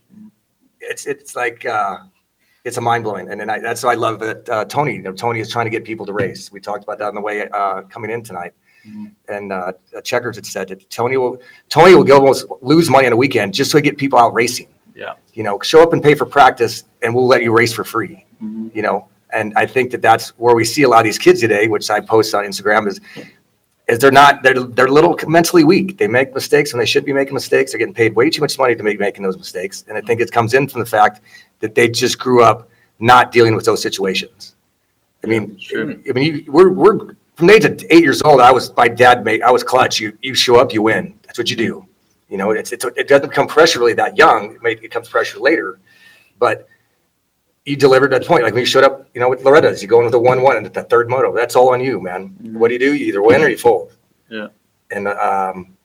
it's, 0.79 1.05
it's 1.07 1.35
like, 1.35 1.65
uh, 1.65 1.97
it's 2.63 2.77
a 2.77 2.81
mind 2.81 3.03
blowing. 3.03 3.29
And 3.29 3.41
then 3.41 3.49
I, 3.49 3.59
that's 3.59 3.83
why 3.83 3.91
I 3.91 3.95
love 3.95 4.19
that, 4.19 4.47
uh, 4.49 4.63
Tony, 4.63 4.93
you 4.93 5.01
know, 5.01 5.11
Tony 5.11 5.41
is 5.41 5.49
trying 5.51 5.65
to 5.65 5.69
get 5.69 5.83
people 5.83 6.05
to 6.05 6.13
race. 6.13 6.53
We 6.53 6.61
talked 6.61 6.85
about 6.85 6.97
that 6.99 7.09
on 7.09 7.15
the 7.15 7.21
way, 7.21 7.49
uh, 7.49 7.81
coming 7.81 8.11
in 8.11 8.23
tonight. 8.23 8.53
Mhm. 8.87 9.11
And, 9.27 9.51
uh, 9.51 9.73
Checkers 10.05 10.37
had 10.37 10.45
said 10.45 10.69
that 10.69 10.89
Tony 10.89 11.17
will, 11.17 11.41
Tony 11.67 11.95
will 11.95 12.05
go 12.05 12.15
almost 12.17 12.45
lose 12.61 12.89
money 12.89 13.07
on 13.07 13.13
a 13.13 13.17
weekend 13.17 13.53
just 13.53 13.71
to 13.71 13.81
get 13.81 13.97
people 13.97 14.17
out 14.17 14.33
racing. 14.33 14.69
Yeah. 14.95 15.13
You 15.33 15.43
know, 15.43 15.59
show 15.61 15.81
up 15.81 15.93
and 15.93 16.01
pay 16.03 16.15
for 16.15 16.25
practice 16.25 16.83
and 17.01 17.13
we'll 17.15 17.27
let 17.27 17.43
you 17.43 17.51
race 17.55 17.73
for 17.73 17.83
free, 17.83 18.25
Mhm. 18.43 18.75
you 18.75 18.81
know? 18.81 19.07
And 19.33 19.53
I 19.55 19.65
think 19.65 19.91
that 19.91 20.01
that's 20.01 20.29
where 20.37 20.55
we 20.55 20.65
see 20.65 20.83
a 20.83 20.89
lot 20.89 20.99
of 20.99 21.05
these 21.05 21.17
kids 21.17 21.39
today, 21.39 21.67
which 21.67 21.89
I 21.89 22.01
post 22.01 22.35
on 22.35 22.43
Instagram 22.43 22.87
is, 22.87 22.99
is 23.87 23.99
they're 23.99 24.11
not, 24.11 24.43
they're, 24.43 24.61
they're 24.61 24.87
a 24.87 24.91
little 24.91 25.17
mentally 25.27 25.63
weak. 25.63 25.97
They 25.97 26.07
make 26.07 26.33
mistakes 26.33 26.73
when 26.73 26.79
they 26.79 26.85
should 26.85 27.05
be 27.05 27.13
making 27.13 27.33
mistakes. 27.33 27.71
They're 27.71 27.79
getting 27.79 27.93
paid 27.93 28.13
way 28.15 28.29
too 28.29 28.41
much 28.41 28.57
money 28.59 28.75
to 28.75 28.83
be 28.83 28.97
making 28.97 29.23
those 29.23 29.37
mistakes. 29.37 29.85
And 29.87 29.97
I 29.97 30.01
think 30.01 30.19
it 30.19 30.31
comes 30.31 30.53
in 30.53 30.67
from 30.67 30.81
the 30.81 30.85
fact 30.85 31.21
that 31.59 31.75
they 31.75 31.87
just 31.87 32.19
grew 32.19 32.43
up 32.43 32.69
not 32.99 33.31
dealing 33.31 33.55
with 33.55 33.65
those 33.65 33.81
situations. 33.81 34.55
I 35.23 35.27
mean, 35.27 35.57
I 36.09 36.11
mean, 36.13 36.35
you, 36.45 36.51
we're, 36.51 36.69
we're, 36.71 36.97
from 37.35 37.47
the 37.47 37.53
age 37.53 37.65
of 37.65 37.83
eight 37.89 38.03
years 38.03 38.21
old, 38.23 38.41
I 38.41 38.51
was, 38.51 38.75
my 38.75 38.87
dad 38.87 39.23
made, 39.23 39.41
I 39.43 39.51
was 39.51 39.63
clutch. 39.63 39.99
You, 39.99 40.17
you 40.21 40.35
show 40.35 40.59
up, 40.59 40.73
you 40.73 40.81
win. 40.81 41.17
That's 41.23 41.37
what 41.37 41.49
you 41.49 41.55
do. 41.55 41.87
You 42.31 42.37
know, 42.37 42.51
it's, 42.51 42.71
it's, 42.71 42.85
it 42.95 43.07
doesn't 43.09 43.29
become 43.29 43.45
pressure 43.45 43.79
really 43.79 43.93
that 43.93 44.17
young. 44.17 44.55
It 44.55 44.63
may, 44.63 44.71
it 44.71 44.89
comes 44.89 45.09
pressure 45.09 45.37
later, 45.39 45.79
but 46.39 46.67
you 47.65 47.75
delivered 47.75 48.11
that 48.13 48.25
point. 48.25 48.43
Like 48.43 48.53
when 48.53 48.61
you 48.61 48.65
showed 48.65 48.85
up, 48.85 49.07
you 49.13 49.19
know, 49.19 49.29
with 49.29 49.43
Loretta's, 49.43 49.81
you 49.81 49.87
go 49.89 49.99
in 49.99 50.05
with 50.05 50.13
a 50.13 50.19
one-one 50.19 50.55
and 50.57 50.65
at 50.65 50.73
the 50.73 50.83
third 50.83 51.09
moto. 51.09 51.35
That's 51.35 51.55
all 51.57 51.73
on 51.73 51.81
you, 51.81 52.01
man. 52.01 52.33
What 52.53 52.69
do 52.69 52.73
you 52.73 52.79
do? 52.79 52.95
You 52.95 53.05
either 53.07 53.21
win 53.21 53.41
or 53.43 53.49
you 53.49 53.57
fold. 53.57 53.93
Yeah. 54.29 54.47
And, 54.91 55.07
um, 55.09 55.75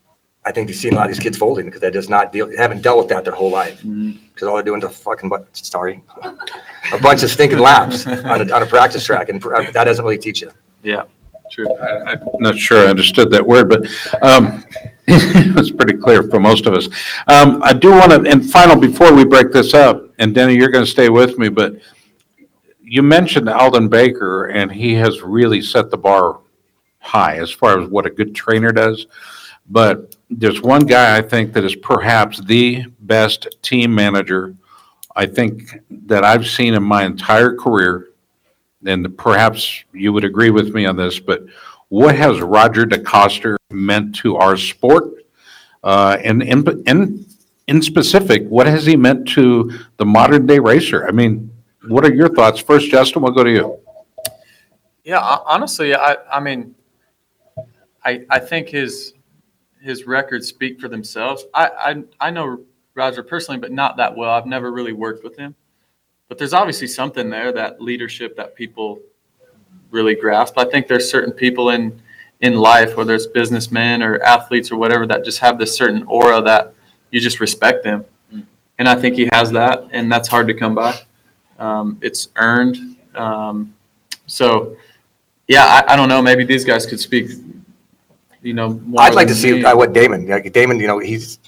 I 0.45 0.53
think 0.53 0.69
you've 0.69 0.79
seen 0.79 0.93
a 0.93 0.97
lot 0.97 1.11
of 1.11 1.15
these 1.17 1.21
kids 1.23 1.37
folding 1.37 1.65
because 1.67 1.81
they 1.81 1.91
just 1.91 2.09
not 2.09 2.31
deal, 2.33 2.49
haven't 2.57 2.83
dealt 2.83 2.99
with 2.99 3.09
that 3.09 3.25
their 3.25 3.35
whole 3.35 3.51
life. 3.51 3.83
Because 3.83 4.47
all 4.47 4.55
they're 4.55 4.63
doing 4.63 4.79
is 4.81 4.85
a 4.85 4.91
fucking, 4.91 5.29
bu- 5.29 5.45
sorry, 5.53 6.05
a 6.93 6.99
bunch 7.03 7.25
of 7.25 7.31
stinking 7.33 7.59
laps 7.59 8.07
on 8.07 8.49
a, 8.49 8.55
on 8.55 8.63
a 8.63 8.67
practice 8.67 9.05
track, 9.05 9.29
and 9.29 9.41
pr- 9.41 9.61
that 9.73 9.85
doesn't 9.85 10.05
really 10.05 10.17
teach 10.19 10.41
you. 10.43 10.53
Yeah. 10.85 11.03
True. 11.51 11.67
I- 11.79 12.13
I'm 12.13 12.21
not 12.39 12.57
sure 12.57 12.79
I 12.87 12.89
understood 12.91 13.33
that 13.33 13.45
word, 13.45 13.69
but 13.69 13.89
um, 14.23 14.65
it's 15.57 15.71
pretty 15.71 15.97
clear 15.97 16.23
for 16.25 16.41
most 16.41 16.67
of 16.67 16.75
us. 16.75 16.87
Um, 17.29 17.63
I 17.63 17.73
do 17.73 17.91
want 17.91 18.11
to, 18.11 18.31
and 18.31 18.49
final, 18.49 18.77
before 18.77 19.15
we 19.15 19.25
break 19.25 19.53
this 19.53 19.75
up, 19.75 20.05
and 20.19 20.35
Denny, 20.35 20.57
you're 20.57 20.71
going 20.71 20.85
to 20.85 20.91
stay 20.91 21.09
with 21.09 21.39
me, 21.39 21.49
but 21.49 21.77
you 22.81 23.03
mentioned 23.03 23.49
Aldon 23.49 23.89
Baker, 23.89 24.47
and 24.47 24.71
he 24.71 24.95
has 24.95 25.23
really 25.23 25.63
set 25.63 25.91
the 25.91 25.97
bar 25.97 26.41
high 26.99 27.37
as 27.37 27.51
far 27.51 27.81
as 27.81 27.89
what 27.89 28.07
a 28.07 28.11
good 28.11 28.35
trainer 28.35 28.73
does. 28.73 29.07
But 29.69 30.17
there's 30.31 30.63
one 30.63 30.87
guy 30.87 31.17
I 31.17 31.23
think 31.23 31.53
that 31.53 31.65
is 31.65 31.75
perhaps 31.77 32.41
the 32.41 32.85
best 33.01 33.49
team 33.63 33.95
manager 33.95 34.55
I 35.15 35.27
think 35.27 35.81
that 36.07 36.25
I've 36.25 36.47
seen 36.47 36.75
in 36.75 36.83
my 36.83 37.05
entire 37.05 37.55
career 37.55 38.09
and 38.85 39.17
perhaps 39.17 39.85
you 39.93 40.13
would 40.13 40.25
agree 40.25 40.51
with 40.51 40.75
me 40.75 40.87
on 40.87 40.97
this, 40.97 41.19
but 41.19 41.43
what 41.89 42.17
has 42.17 42.41
Roger 42.41 42.85
DeCoster 42.85 43.57
meant 43.71 44.15
to 44.17 44.37
our 44.37 44.57
sport? 44.57 45.05
Uh, 45.85 46.19
and 46.25 46.43
in, 46.43 47.25
in, 47.69 47.83
specific, 47.83 48.45
what 48.49 48.67
has 48.67 48.85
he 48.85 48.97
meant 48.97 49.29
to 49.29 49.71
the 49.99 50.05
modern 50.05 50.47
day 50.47 50.59
racer? 50.59 51.07
I 51.07 51.13
mean, 51.13 51.51
what 51.87 52.05
are 52.05 52.13
your 52.13 52.29
thoughts? 52.29 52.59
First, 52.59 52.91
Justin, 52.91 53.23
we'll 53.23 53.33
go 53.33 53.45
to 53.45 53.51
you. 53.51 53.79
Yeah, 55.05 55.21
honestly, 55.21 55.95
I, 55.95 56.17
I 56.31 56.41
mean, 56.41 56.75
I, 58.05 58.25
I 58.31 58.41
think 58.41 58.69
his, 58.69 59.15
his 59.81 60.07
records 60.07 60.49
speak 60.49 60.81
for 60.81 60.89
themselves. 60.89 61.45
I, 61.55 61.69
I, 61.69 62.27
I 62.27 62.31
know 62.31 62.65
Roger 62.95 63.23
personally, 63.23 63.61
but 63.61 63.71
not 63.71 63.97
that 63.99 64.17
well. 64.17 64.31
I've 64.31 64.47
never 64.47 64.73
really 64.73 64.93
worked 64.93 65.23
with 65.23 65.37
him. 65.37 65.55
But 66.29 66.39
there's 66.39 66.55
obviously 66.55 66.89
something 66.89 67.31
there, 67.31 67.53
that 67.53 67.81
leadership 67.81 68.37
that 68.37 68.57
people 68.57 68.99
really 69.91 70.15
grasp. 70.15 70.59
I 70.59 70.65
think 70.65 70.89
there's 70.89 71.11
certain 71.11 71.33
people 71.33 71.71
in, 71.71 72.01
in 72.41 72.55
life, 72.57 72.97
whether 72.97 73.15
it's 73.15 73.27
businessmen 73.27 74.03
or 74.03 74.21
athletes 74.23 74.71
or 74.71 74.77
whatever, 74.77 75.07
that 75.07 75.25
just 75.25 75.39
have 75.39 75.59
this 75.59 75.75
certain 75.75 76.03
aura 76.05 76.43
that 76.43 76.75
you 77.11 77.21
just 77.21 77.41
respect 77.41 77.85
them. 77.85 78.05
And 78.79 78.89
I 78.89 78.95
think 78.95 79.17
he 79.17 79.29
has 79.33 79.51
that, 79.53 79.85
and 79.91 80.13
that's 80.13 80.29
hard 80.29 80.47
to 80.49 80.55
come 80.55 80.75
by. 80.75 81.01
Um, 81.59 81.99
it's 82.03 82.29
earned. 82.37 82.97
Um, 83.15 83.75
so, 84.27 84.77
yeah, 85.49 85.65
I, 85.65 85.95
I 85.95 85.97
don't 85.97 86.11
know. 86.11 86.21
Maybe 86.21 86.45
these 86.45 86.65
guys 86.65 86.85
could 86.85 87.01
speak. 87.01 87.31
You 88.43 88.53
know, 88.53 88.75
more 88.85 89.01
I'd 89.01 89.15
like 89.15 89.29
to 89.29 89.35
see 89.35 89.65
uh, 89.65 89.75
what 89.75 89.93
Damon, 89.93 90.29
like 90.29 90.53
Damon, 90.53 90.79
you 90.79 90.87
know, 90.87 90.99
he's, 90.99 91.39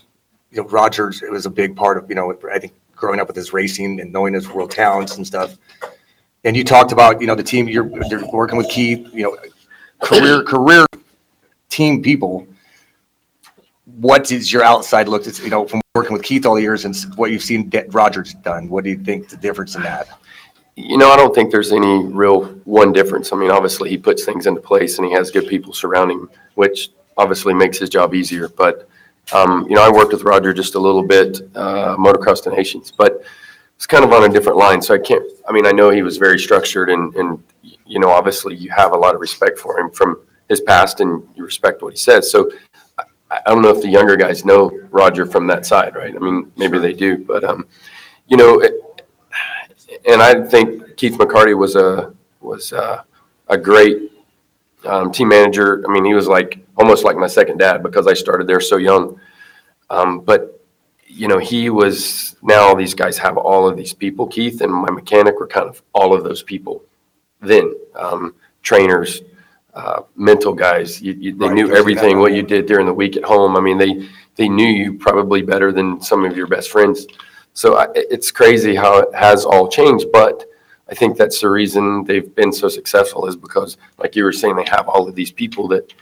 you 0.50 0.62
know, 0.62 0.68
Rogers, 0.68 1.22
it 1.22 1.30
was 1.30 1.44
a 1.44 1.50
big 1.50 1.76
part 1.76 1.98
of, 1.98 2.08
you 2.08 2.14
know, 2.14 2.36
I 2.50 2.58
think 2.58 2.72
growing 2.96 3.20
up 3.20 3.26
with 3.26 3.36
his 3.36 3.52
racing 3.52 4.00
and 4.00 4.10
knowing 4.10 4.34
his 4.34 4.48
world 4.48 4.70
talents 4.70 5.16
and 5.16 5.26
stuff. 5.26 5.56
And 6.44 6.56
you 6.56 6.64
talked 6.64 6.92
about, 6.92 7.20
you 7.20 7.26
know, 7.26 7.34
the 7.34 7.42
team, 7.42 7.68
you're, 7.68 7.90
you're 8.08 8.26
working 8.30 8.56
with 8.56 8.68
Keith, 8.68 9.08
you 9.12 9.24
know, 9.24 9.36
career, 10.00 10.42
career 10.44 10.86
team 11.68 12.02
people. 12.02 12.46
What 13.96 14.30
is 14.30 14.52
your 14.52 14.62
outside 14.62 15.08
look, 15.08 15.26
it's, 15.26 15.40
you 15.40 15.50
know, 15.50 15.66
from 15.66 15.80
working 15.94 16.12
with 16.12 16.22
Keith 16.22 16.46
all 16.46 16.54
the 16.54 16.62
years 16.62 16.84
and 16.84 16.94
what 17.16 17.32
you've 17.32 17.42
seen 17.42 17.68
De- 17.68 17.86
Rogers 17.88 18.34
done? 18.34 18.68
What 18.68 18.84
do 18.84 18.90
you 18.90 18.98
think 18.98 19.28
the 19.28 19.36
difference 19.36 19.74
in 19.74 19.82
that? 19.82 20.08
You 20.76 20.96
know, 20.96 21.10
I 21.10 21.16
don't 21.16 21.34
think 21.34 21.50
there's 21.50 21.72
any 21.72 22.04
real 22.04 22.44
one 22.64 22.92
difference. 22.92 23.32
I 23.32 23.36
mean, 23.36 23.50
obviously, 23.50 23.90
he 23.90 23.98
puts 23.98 24.24
things 24.24 24.46
into 24.46 24.60
place 24.60 24.98
and 24.98 25.06
he 25.08 25.12
has 25.12 25.32
good 25.32 25.48
people 25.48 25.72
surrounding 25.72 26.20
him, 26.20 26.30
which 26.54 26.90
obviously 27.16 27.52
makes 27.52 27.78
his 27.78 27.90
job 27.90 28.14
easier. 28.14 28.48
But, 28.48 28.88
um, 29.32 29.66
you 29.68 29.74
know, 29.74 29.82
I 29.82 29.90
worked 29.90 30.12
with 30.12 30.22
Roger 30.22 30.54
just 30.54 30.76
a 30.76 30.78
little 30.78 31.02
bit, 31.02 31.40
uh, 31.56 31.96
motocross 31.96 32.44
to 32.44 32.50
nations, 32.50 32.92
but 32.96 33.24
it's 33.78 33.86
kind 33.86 34.04
of 34.04 34.12
on 34.12 34.28
a 34.28 34.28
different 34.28 34.58
line. 34.58 34.82
So 34.82 34.92
I 34.92 34.98
can't, 34.98 35.22
I 35.48 35.52
mean, 35.52 35.64
I 35.64 35.70
know 35.70 35.90
he 35.90 36.02
was 36.02 36.16
very 36.16 36.36
structured 36.36 36.90
and, 36.90 37.14
and, 37.14 37.40
you 37.62 38.00
know, 38.00 38.10
obviously 38.10 38.56
you 38.56 38.72
have 38.72 38.90
a 38.90 38.96
lot 38.96 39.14
of 39.14 39.20
respect 39.20 39.56
for 39.56 39.78
him 39.78 39.88
from 39.92 40.20
his 40.48 40.60
past 40.60 40.98
and 41.00 41.22
you 41.36 41.44
respect 41.44 41.80
what 41.80 41.92
he 41.92 41.96
says. 41.96 42.28
So 42.28 42.50
I, 42.98 43.04
I 43.30 43.40
don't 43.46 43.62
know 43.62 43.68
if 43.68 43.80
the 43.80 43.88
younger 43.88 44.16
guys 44.16 44.44
know 44.44 44.72
Roger 44.90 45.24
from 45.24 45.46
that 45.46 45.64
side, 45.64 45.94
right? 45.94 46.12
I 46.12 46.18
mean, 46.18 46.50
maybe 46.56 46.78
they 46.80 46.92
do, 46.92 47.18
but, 47.18 47.44
um, 47.44 47.68
you 48.26 48.36
know, 48.36 48.58
it, 48.58 48.72
and 50.08 50.20
I 50.20 50.44
think 50.44 50.96
Keith 50.96 51.16
McCarty 51.16 51.56
was 51.56 51.76
a 51.76 52.12
was 52.40 52.72
a, 52.72 53.04
a 53.46 53.56
great 53.56 54.10
um, 54.84 55.12
team 55.12 55.28
manager. 55.28 55.84
I 55.88 55.92
mean, 55.92 56.04
he 56.04 56.14
was 56.14 56.26
like 56.26 56.58
almost 56.76 57.04
like 57.04 57.16
my 57.16 57.26
second 57.28 57.58
dad 57.58 57.82
because 57.82 58.06
I 58.06 58.14
started 58.14 58.46
there 58.46 58.60
so 58.60 58.76
young. 58.76 59.20
Um, 59.88 60.20
but 60.20 60.57
you 61.18 61.28
know, 61.28 61.38
he 61.38 61.68
was 61.70 62.36
now 62.42 62.74
these 62.74 62.94
guys 62.94 63.18
have 63.18 63.36
all 63.36 63.68
of 63.68 63.76
these 63.76 63.92
people. 63.92 64.26
Keith 64.26 64.60
and 64.60 64.72
my 64.72 64.90
mechanic 64.90 65.38
were 65.40 65.46
kind 65.48 65.68
of 65.68 65.82
all 65.92 66.14
of 66.14 66.22
those 66.24 66.42
people. 66.42 66.84
Then 67.40 67.74
um, 67.96 68.34
trainers, 68.62 69.22
uh, 69.74 70.02
mental 70.16 70.52
guys. 70.54 71.02
You, 71.02 71.12
you, 71.14 71.34
they 71.36 71.46
Right, 71.46 71.54
knew 71.54 71.74
everything 71.74 72.18
what 72.18 72.32
you 72.34 72.42
did 72.42 72.66
during 72.66 72.86
the 72.86 72.94
week 72.94 73.16
at 73.16 73.24
home. 73.24 73.56
I 73.56 73.60
mean, 73.60 73.78
they 73.78 74.08
they 74.36 74.48
knew 74.48 74.66
you 74.68 74.94
probably 74.98 75.42
better 75.42 75.72
than 75.72 76.00
some 76.00 76.24
of 76.24 76.36
your 76.36 76.46
best 76.46 76.70
friends. 76.70 77.06
So 77.54 77.76
I, 77.76 77.88
it's 77.94 78.30
crazy 78.30 78.74
how 78.76 78.98
it 78.98 79.12
has 79.14 79.44
all 79.44 79.66
changed, 79.68 80.06
but 80.12 80.44
I 80.88 80.94
think 80.94 81.16
that's 81.18 81.40
the 81.40 81.50
reason 81.50 82.04
they've 82.04 82.32
been 82.34 82.52
so 82.52 82.68
successful 82.68 83.26
is 83.26 83.34
because, 83.36 83.76
like 83.98 84.14
you 84.14 84.22
were 84.24 84.32
saying, 84.32 84.54
they 84.56 84.64
have 84.70 84.88
all 84.88 85.08
of 85.08 85.14
these 85.16 85.32
people 85.32 85.66
that 85.68 85.92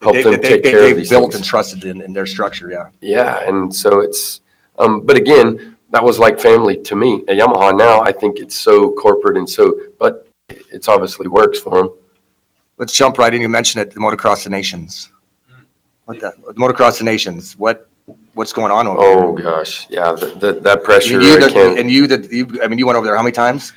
help 0.00 0.14
They- 0.14 0.22
them 0.22 0.40
they- 0.40 0.48
take 0.48 0.62
they- 0.62 0.70
care 0.70 0.90
of 0.90 0.96
these 0.96 1.10
Built 1.10 1.34
and 1.34 1.44
trusted 1.44 1.84
in, 1.84 2.00
in 2.00 2.12
their 2.14 2.26
structure, 2.26 2.70
yeah. 2.70 2.88
Yeah, 3.00 3.46
and 3.48 3.72
so 3.74 4.00
it's, 4.00 4.40
um, 4.78 5.02
but 5.02 5.16
again, 5.16 5.76
that 5.90 6.02
was 6.02 6.18
like 6.18 6.40
family 6.40 6.76
to 6.82 6.96
me. 6.96 7.22
At 7.28 7.36
Yamaha 7.36 7.76
now, 7.76 8.00
I 8.00 8.12
think 8.12 8.38
it's 8.38 8.56
so 8.56 8.92
corporate 8.92 9.36
and 9.36 9.48
so, 9.48 9.74
but 9.98 10.26
it's 10.48 10.88
obviously 10.88 11.28
works 11.28 11.60
for 11.60 11.82
them. 11.82 11.90
Let's 12.78 12.94
jump 12.96 13.18
right 13.18 13.32
in. 13.32 13.40
You 13.40 13.48
mentioned 13.48 13.82
it, 13.82 13.92
the 13.92 14.00
Motocross 14.00 14.46
of 14.46 14.52
Nations. 14.52 15.10
What 16.06 16.20
the, 16.20 16.32
Motocross 16.54 17.00
of 17.00 17.04
Nations, 17.04 17.56
what, 17.56 17.88
what's 18.34 18.52
going 18.52 18.72
on 18.72 18.86
over 18.88 19.00
there? 19.00 19.18
Oh, 19.18 19.32
gosh, 19.34 19.86
yeah, 19.88 20.12
that, 20.12 20.40
that, 20.40 20.62
that 20.62 20.82
pressure, 20.82 21.18
mean, 21.18 21.28
you, 21.28 21.38
the- 21.38 21.74
and 21.78 21.90
you, 21.90 22.06
that 22.08 22.32
you, 22.32 22.60
I 22.62 22.68
mean, 22.68 22.78
you 22.78 22.86
went 22.86 22.96
over 22.96 23.06
there 23.06 23.16
how 23.16 23.22
many 23.22 23.32
times? 23.32 23.72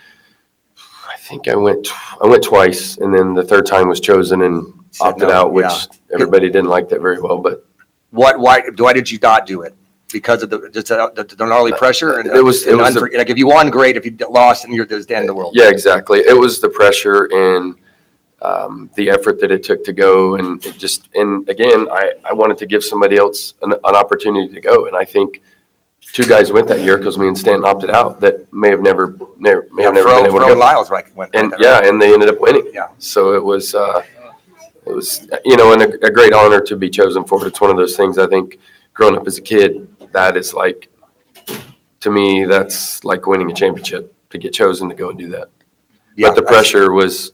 I 1.07 1.17
think 1.17 1.47
I 1.47 1.55
went, 1.55 1.87
I 2.21 2.27
went 2.27 2.43
twice, 2.43 2.97
and 2.97 3.13
then 3.13 3.33
the 3.33 3.43
third 3.43 3.65
time 3.65 3.87
was 3.87 3.99
chosen 3.99 4.41
and 4.41 4.73
opted 5.01 5.27
no, 5.27 5.33
out, 5.33 5.53
which 5.53 5.65
yeah. 5.65 6.13
everybody 6.13 6.47
didn't 6.47 6.69
like 6.69 6.89
that 6.89 7.01
very 7.01 7.19
well, 7.19 7.37
but 7.37 7.65
What, 8.11 8.39
why, 8.39 8.61
why 8.77 8.93
did 8.93 9.11
you 9.11 9.19
not 9.21 9.45
do 9.45 9.61
it? 9.63 9.75
Because 10.19 10.43
of 10.43 10.49
the, 10.49 10.69
just 10.69 10.87
the, 10.87 11.25
the 11.37 11.45
gnarly 11.45 11.73
pressure 11.73 12.19
and. 12.19 12.25
It 12.29 12.41
was- 12.49 12.65
it 12.65 12.69
and 12.71 12.77
was 12.79 12.93
the- 12.93 13.01
unfor- 13.01 13.17
Like, 13.17 13.29
if 13.29 13.37
you 13.37 13.47
won, 13.47 13.69
great. 13.69 13.97
If 13.97 14.05
you 14.05 14.15
lost, 14.29 14.63
and 14.63 14.73
you're, 14.73 14.85
there's 14.85 15.05
the 15.05 15.15
end 15.17 15.23
of 15.25 15.27
the 15.27 15.33
world. 15.39 15.51
yeah, 15.59 15.69
exactly. 15.69 16.19
It 16.19 16.37
was 16.45 16.61
the 16.61 16.69
pressure 16.69 17.25
and 17.45 17.75
um, 18.41 18.89
the 18.95 19.09
effort 19.09 19.41
that 19.41 19.51
it 19.51 19.61
took 19.63 19.83
to 19.83 19.91
go, 19.91 20.35
and 20.35 20.65
it 20.65 20.77
just, 20.77 21.09
and 21.15 21.29
again, 21.49 21.87
I, 21.91 22.13
I 22.23 22.31
wanted 22.31 22.57
to 22.59 22.65
give 22.65 22.81
somebody 22.91 23.17
else 23.17 23.55
an, 23.61 23.73
an 23.73 23.95
opportunity 24.03 24.53
to 24.53 24.61
go, 24.61 24.85
and 24.87 24.95
I 24.95 25.03
think 25.03 25.41
two 26.17 26.25
guys 26.25 26.49
went 26.49 26.67
that 26.69 26.79
year 26.79 26.97
because 26.97 27.17
me 27.17 27.27
and 27.27 27.37
Stanton 27.37 27.65
opted 27.65 27.89
out 27.89 28.21
that 28.21 28.35
may 28.53 28.69
have 28.69 28.81
never, 28.81 29.17
never, 29.37 29.67
may 29.73 29.83
Yeah, 29.83 29.87
have 29.87 29.95
never 29.95 30.07
Fro, 30.07 30.17
been 30.19 30.25
able 30.27 30.37
Fro 30.37 30.45
to 30.47 30.51
and 30.53 30.61
go. 30.61 30.65
Lyles, 30.65 30.89
right, 30.89 31.13
went. 31.15 31.35
And 31.35 31.53
yeah, 31.59 31.81
and 31.87 32.01
they 32.01 32.13
ended 32.13 32.29
up 32.29 32.39
winning. 32.39 32.69
Yeah. 32.73 32.87
So 32.99 33.33
it 33.33 33.43
was, 33.43 33.75
uh, 33.75 34.01
it 34.85 34.93
was, 34.95 35.27
you 35.43 35.57
know, 35.57 35.73
and 35.73 35.81
a, 35.81 36.05
a 36.05 36.11
great 36.11 36.31
honor 36.31 36.61
to 36.61 36.75
be 36.77 36.89
chosen 36.89 37.25
for 37.25 37.43
it. 37.43 37.47
It's 37.49 37.59
one 37.59 37.71
of 37.71 37.77
those 37.77 37.97
things 37.97 38.17
I 38.17 38.27
think 38.27 38.59
growing 38.93 39.17
up 39.17 39.25
as 39.27 39.37
a 39.39 39.41
kid, 39.41 39.87
that 40.15 40.37
is 40.37 40.53
like, 40.53 40.89
to 41.99 42.09
me, 42.09 42.45
that's 42.45 43.03
like 43.03 43.27
winning 43.27 43.51
a 43.51 43.53
championship 43.53 44.13
to 44.29 44.37
get 44.37 44.53
chosen 44.53 44.87
to 44.89 44.95
go 44.95 45.09
and 45.09 45.19
do 45.19 45.29
that. 45.29 45.49
Yeah, 46.15 46.29
But 46.29 46.35
the 46.35 46.43
pressure 46.43 46.93
was 46.93 47.33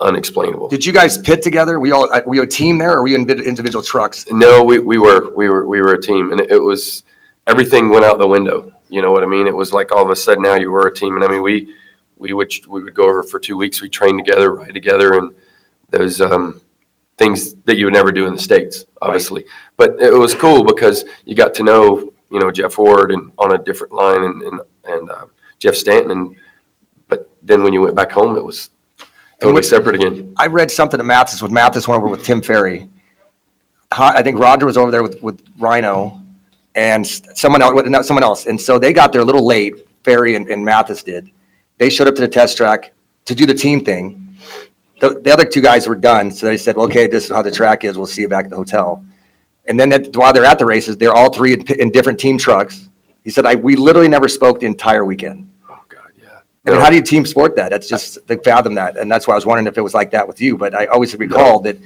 unexplainable. 0.00 0.68
Did 0.68 0.84
you 0.84 0.92
guys 0.92 1.16
pit 1.16 1.40
together? 1.42 1.80
We 1.80 1.92
all, 1.92 2.12
uh, 2.12 2.20
were 2.26 2.34
you 2.34 2.42
a 2.42 2.46
team 2.46 2.76
there 2.76 2.92
or 2.92 3.02
were 3.02 3.08
you 3.08 3.16
in 3.16 3.28
individual 3.30 3.82
trucks? 3.82 4.26
No, 4.30 4.62
we, 4.62 4.78
we 4.78 4.98
were, 4.98 5.34
we 5.34 5.48
were, 5.48 5.66
we 5.66 5.80
were 5.80 5.94
a 5.94 6.00
team 6.00 6.32
and 6.32 6.40
it 6.40 6.58
was, 6.58 7.04
everything 7.46 7.88
went 7.88 8.04
out 8.04 8.18
the 8.18 8.28
window. 8.28 8.72
You 8.90 9.00
know 9.00 9.10
what 9.10 9.22
I 9.22 9.26
mean? 9.26 9.46
It 9.46 9.56
was 9.56 9.72
like 9.72 9.90
all 9.90 10.04
of 10.04 10.10
a 10.10 10.16
sudden 10.16 10.42
now 10.42 10.56
you 10.56 10.70
were 10.70 10.86
a 10.86 10.94
team. 10.94 11.16
And 11.16 11.24
I 11.24 11.28
mean, 11.28 11.42
we, 11.42 11.74
we 12.18 12.34
would, 12.34 12.52
we 12.68 12.82
would 12.84 12.94
go 12.94 13.04
over 13.04 13.22
for 13.22 13.40
two 13.40 13.56
weeks. 13.56 13.80
We 13.80 13.88
trained 13.88 14.22
together, 14.22 14.54
ride 14.54 14.74
together 14.74 15.14
and 15.14 15.34
those, 15.90 16.20
um, 16.20 16.60
things 17.18 17.54
that 17.64 17.76
you 17.76 17.86
would 17.86 17.94
never 17.94 18.12
do 18.12 18.26
in 18.26 18.34
the 18.34 18.40
States, 18.40 18.84
obviously. 19.00 19.44
But 19.76 20.00
it 20.00 20.12
was 20.12 20.34
cool 20.34 20.64
because 20.64 21.04
you 21.24 21.34
got 21.34 21.54
to 21.54 21.62
know, 21.62 22.12
you 22.30 22.38
know, 22.38 22.50
Jeff 22.50 22.76
Ward 22.78 23.12
and 23.12 23.32
on 23.38 23.54
a 23.54 23.58
different 23.58 23.92
line 23.92 24.22
and, 24.22 24.42
and, 24.42 24.60
and, 24.84 25.10
uh, 25.10 25.26
Jeff 25.58 25.74
Stanton. 25.74 26.10
And, 26.10 26.36
but 27.08 27.30
then 27.42 27.62
when 27.62 27.72
you 27.72 27.80
went 27.80 27.94
back 27.94 28.12
home, 28.12 28.36
it 28.36 28.44
was 28.44 28.70
totally 29.40 29.54
what- 29.54 29.64
separate 29.64 29.94
again. 29.94 30.34
I 30.36 30.46
read 30.46 30.70
something 30.70 30.98
to 30.98 31.04
Mathis, 31.04 31.40
with 31.42 31.52
Mathis 31.52 31.88
went 31.88 32.02
over 32.02 32.08
with 32.08 32.24
Tim 32.24 32.42
Ferry. 32.42 32.88
I 33.92 34.22
think 34.22 34.38
Roger 34.38 34.66
was 34.66 34.76
over 34.76 34.90
there 34.90 35.02
with, 35.02 35.22
with 35.22 35.40
Rhino 35.58 36.20
and 36.74 37.06
someone 37.06 37.62
else, 37.62 37.80
no, 37.86 38.02
someone 38.02 38.24
else. 38.24 38.46
And 38.46 38.60
so 38.60 38.78
they 38.78 38.92
got 38.92 39.12
there 39.12 39.22
a 39.22 39.24
little 39.24 39.46
late, 39.46 39.88
Ferry 40.04 40.34
and, 40.34 40.48
and 40.48 40.62
Mathis 40.62 41.02
did. 41.02 41.30
They 41.78 41.88
showed 41.88 42.08
up 42.08 42.14
to 42.16 42.20
the 42.20 42.28
test 42.28 42.56
track 42.56 42.92
to 43.24 43.34
do 43.34 43.46
the 43.46 43.54
team 43.54 43.84
thing. 43.84 44.36
The, 44.98 45.20
the 45.20 45.32
other 45.32 45.44
two 45.44 45.60
guys 45.60 45.86
were 45.86 45.94
done, 45.94 46.30
so 46.30 46.46
they 46.46 46.56
said, 46.56 46.76
okay, 46.76 47.06
this 47.06 47.24
is 47.24 47.30
how 47.30 47.42
the 47.42 47.50
track 47.50 47.84
is, 47.84 47.98
we'll 47.98 48.06
see 48.06 48.22
you 48.22 48.28
back 48.28 48.44
at 48.46 48.50
the 48.50 48.56
hotel. 48.56 49.04
And 49.66 49.78
then 49.78 49.88
that- 49.90 50.16
while 50.16 50.32
they're 50.32 50.44
at 50.44 50.58
the 50.58 50.64
races, 50.66 50.96
they're 50.96 51.12
all 51.14 51.30
three 51.32 51.52
in, 51.52 51.66
in 51.80 51.90
different 51.90 52.18
team 52.18 52.38
trucks. 52.38 52.88
He 53.24 53.30
said, 53.30 53.44
I, 53.44 53.56
we 53.56 53.76
literally 53.76 54.08
never 54.08 54.28
spoke 54.28 54.60
the 54.60 54.66
entire 54.66 55.04
weekend. 55.04 55.50
Oh, 55.68 55.78
God, 55.88 56.12
yeah. 56.18 56.38
I 56.66 56.70
mean, 56.70 56.80
how 56.80 56.88
do 56.88 56.96
you 56.96 57.02
team 57.02 57.26
sport 57.26 57.56
that? 57.56 57.70
That's 57.70 57.88
just, 57.88 58.26
they 58.26 58.36
fathom 58.36 58.74
that. 58.76 58.96
And 58.96 59.10
that's 59.10 59.26
why 59.26 59.32
I 59.32 59.36
was 59.36 59.44
wondering 59.44 59.66
if 59.66 59.76
it 59.76 59.82
was 59.82 59.92
like 59.94 60.12
that 60.12 60.26
with 60.26 60.40
you. 60.40 60.56
But 60.56 60.74
I 60.74 60.86
always 60.86 61.14
recall 61.16 61.60
that 61.60 61.76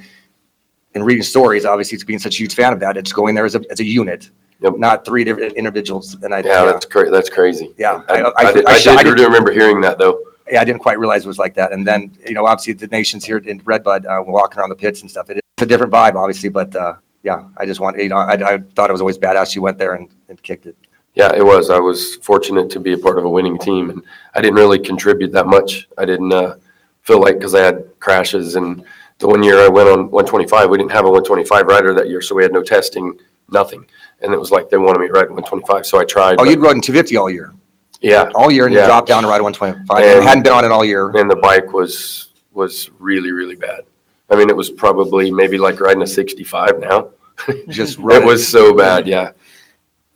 in 0.94 1.02
reading 1.02 1.22
stories, 1.22 1.64
obviously, 1.64 1.96
it's 1.96 2.04
being 2.04 2.18
such 2.18 2.34
a 2.36 2.38
huge 2.38 2.54
fan 2.54 2.72
of 2.72 2.80
that, 2.80 2.96
it's 2.96 3.12
going 3.12 3.34
there 3.34 3.44
as 3.46 3.54
a, 3.56 3.62
as 3.70 3.80
a 3.80 3.84
unit, 3.84 4.30
Yep. 4.60 4.74
not 4.76 5.04
three 5.06 5.24
different 5.24 5.54
individuals. 5.54 6.14
And 6.22 6.34
I, 6.34 6.40
Yeah, 6.40 6.46
yeah, 6.46 6.64
that's 6.72 6.84
cra- 6.84 7.10
that's 7.10 7.30
crazy. 7.30 7.74
Yeah, 7.78 8.02
I, 8.08 8.20
I- 8.20 8.28
I- 8.28 8.32
I 8.48 8.52
did, 8.52 8.66
I 8.66 8.70
I 8.72 8.78
sh- 8.78 8.86
I 8.88 9.02
did 9.02 9.16
did- 9.16 9.24
remember 9.24 9.50
hearing 9.52 9.80
that 9.80 9.98
though. 9.98 10.20
Yeah, 10.50 10.60
I 10.60 10.64
didn't 10.64 10.80
quite 10.80 10.98
realize 10.98 11.24
it 11.24 11.28
was 11.28 11.38
like 11.38 11.54
that. 11.54 11.72
And 11.72 11.86
then, 11.86 12.16
you 12.26 12.34
know, 12.34 12.46
obviously 12.46 12.72
the 12.74 12.86
nations 12.88 13.24
here 13.24 13.38
in 13.38 13.60
Redbud, 13.64 14.06
uh, 14.06 14.22
walking 14.26 14.58
around 14.58 14.70
the 14.70 14.76
pits 14.76 15.00
and 15.02 15.10
stuff, 15.10 15.30
it's 15.30 15.40
a 15.60 15.66
different 15.66 15.92
vibe, 15.92 16.14
obviously. 16.14 16.48
But, 16.48 16.74
uh, 16.74 16.94
yeah, 17.22 17.48
I 17.56 17.66
just 17.66 17.80
want, 17.80 17.98
you 17.98 18.08
know, 18.08 18.16
I, 18.16 18.54
I 18.54 18.58
thought 18.74 18.90
it 18.90 18.92
was 18.92 19.00
always 19.00 19.18
badass. 19.18 19.54
You 19.54 19.62
went 19.62 19.78
there 19.78 19.94
and, 19.94 20.08
and 20.28 20.42
kicked 20.42 20.66
it. 20.66 20.76
Yeah, 21.14 21.34
it 21.34 21.44
was. 21.44 21.70
I 21.70 21.78
was 21.78 22.16
fortunate 22.16 22.70
to 22.70 22.80
be 22.80 22.92
a 22.92 22.98
part 22.98 23.18
of 23.18 23.24
a 23.24 23.28
winning 23.28 23.58
team 23.58 23.90
and 23.90 24.02
I 24.34 24.40
didn't 24.40 24.56
really 24.56 24.78
contribute 24.78 25.32
that 25.32 25.46
much. 25.46 25.88
I 25.98 26.04
didn't, 26.04 26.32
uh, 26.32 26.56
feel 27.02 27.20
like, 27.20 27.40
cause 27.40 27.54
I 27.54 27.64
had 27.64 27.84
crashes 27.98 28.56
and 28.56 28.84
the 29.20 29.28
one 29.28 29.42
year 29.42 29.60
I 29.60 29.68
went 29.68 29.88
on 29.88 30.10
one 30.10 30.24
twenty-five, 30.24 30.68
we 30.68 30.78
didn't 30.78 30.92
have 30.92 31.04
a 31.04 31.10
one 31.10 31.22
twenty-five 31.22 31.66
rider 31.66 31.94
that 31.94 32.08
year, 32.08 32.22
so 32.22 32.34
we 32.34 32.42
had 32.42 32.52
no 32.52 32.62
testing, 32.62 33.18
nothing. 33.50 33.86
And 34.22 34.32
it 34.32 34.40
was 34.40 34.50
like, 34.50 34.70
they 34.70 34.78
wanted 34.78 34.98
me 34.98 35.06
to 35.08 35.12
ride 35.12 35.30
one 35.30 35.42
twenty-five, 35.44 35.86
so 35.86 35.98
I 35.98 36.04
tried. 36.04 36.40
Oh, 36.40 36.44
you'd 36.44 36.58
rode 36.58 36.76
in 36.76 36.80
250 36.80 37.16
all 37.16 37.30
year, 37.30 37.52
Yeah, 38.00 38.30
all 38.34 38.50
year, 38.50 38.64
and 38.66 38.72
you 38.74 38.80
Yeah. 38.80 38.86
dropped 38.86 39.08
down 39.08 39.22
to 39.24 39.28
ride 39.28 39.40
a 39.40 39.44
125 39.44 39.98
And- 40.02 40.18
and 40.20 40.24
hadn't 40.24 40.42
been 40.44 40.52
on 40.52 40.64
it 40.64 40.70
all 40.72 40.84
year. 40.84 41.10
and 41.10 41.30
the 41.30 41.36
bike 41.36 41.72
was, 41.72 42.28
was 42.52 42.90
really, 42.98 43.30
really 43.32 43.56
bad. 43.56 43.80
I 44.30 44.36
mean, 44.36 44.48
it 44.48 44.56
was 44.56 44.70
probably 44.70 45.30
maybe 45.30 45.58
like 45.58 45.80
riding 45.80 46.02
a 46.02 46.06
sixty-five 46.06 46.78
now. 46.78 47.08
Just 47.68 47.98
It 48.10 48.24
was 48.24 48.46
so 48.46 48.72
bad, 48.74 49.06
yeah. 49.06 49.32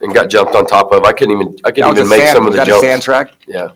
And 0.00 0.14
got 0.14 0.28
jumped 0.30 0.54
on 0.54 0.66
top 0.66 0.92
of. 0.92 1.04
I 1.04 1.12
couldn't 1.12 1.34
even, 1.40 1.48
I 1.64 1.70
That 1.70 1.74
couldn't 1.74 1.90
was 1.90 1.98
even 2.00 2.06
a 2.06 2.10
make 2.10 2.20
sand- 2.20 2.36
some 2.36 2.46
of 2.46 2.52
was 2.52 2.60
the 2.60 2.64
that 2.64 2.76
a 2.76 2.80
sand 2.80 3.02
jumps. 3.02 3.04
track? 3.04 3.30
Yeah. 3.46 3.68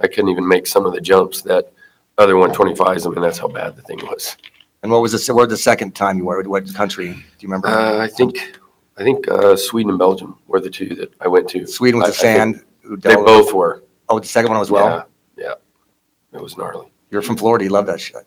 I 0.00 0.06
couldn't 0.08 0.28
even 0.30 0.46
make 0.46 0.66
some 0.66 0.84
of 0.86 0.92
the 0.92 1.00
jumps 1.00 1.42
that 1.42 1.72
other 2.18 2.36
one 2.36 2.52
twenty-fives. 2.52 3.06
I 3.06 3.10
mean, 3.10 3.22
that's 3.22 3.38
how 3.38 3.48
bad 3.48 3.74
the 3.76 3.82
thing 3.82 3.98
was. 4.02 4.36
And 4.82 4.92
what 4.92 5.00
was 5.00 5.12
the, 5.12 5.34
what 5.34 5.48
was 5.48 5.58
the 5.58 5.62
second 5.62 5.94
time 5.94 6.18
you 6.18 6.26
were, 6.26 6.42
what 6.42 6.72
country? 6.74 7.08
Do 7.08 7.14
you 7.40 7.48
remember? 7.48 7.68
Uh, 7.68 7.98
I 8.02 8.06
think, 8.08 8.58
I 8.98 9.02
think, 9.02 9.26
uh, 9.28 9.56
Sweden 9.56 9.90
and 9.90 9.98
Belgium 9.98 10.36
were 10.46 10.60
the 10.60 10.68
two 10.68 10.94
that 10.96 11.12
I 11.22 11.28
went 11.28 11.48
to. 11.50 11.66
Sweden 11.66 12.02
I- 12.02 12.08
was 12.08 12.08
I 12.08 12.10
the 12.10 12.22
think 12.22 12.56
sand. 12.56 12.63
They 12.84 13.14
both 13.14 13.52
were. 13.52 13.84
Oh, 14.08 14.18
the 14.18 14.26
second 14.26 14.50
one 14.52 14.60
as 14.60 14.70
well? 14.70 15.08
Yeah, 15.36 15.44
yeah. 16.32 16.38
It 16.38 16.42
was 16.42 16.56
gnarly. 16.56 16.92
You're 17.10 17.22
from 17.22 17.36
Florida, 17.36 17.64
you 17.64 17.70
love 17.70 17.86
that 17.86 18.00
shit. 18.00 18.26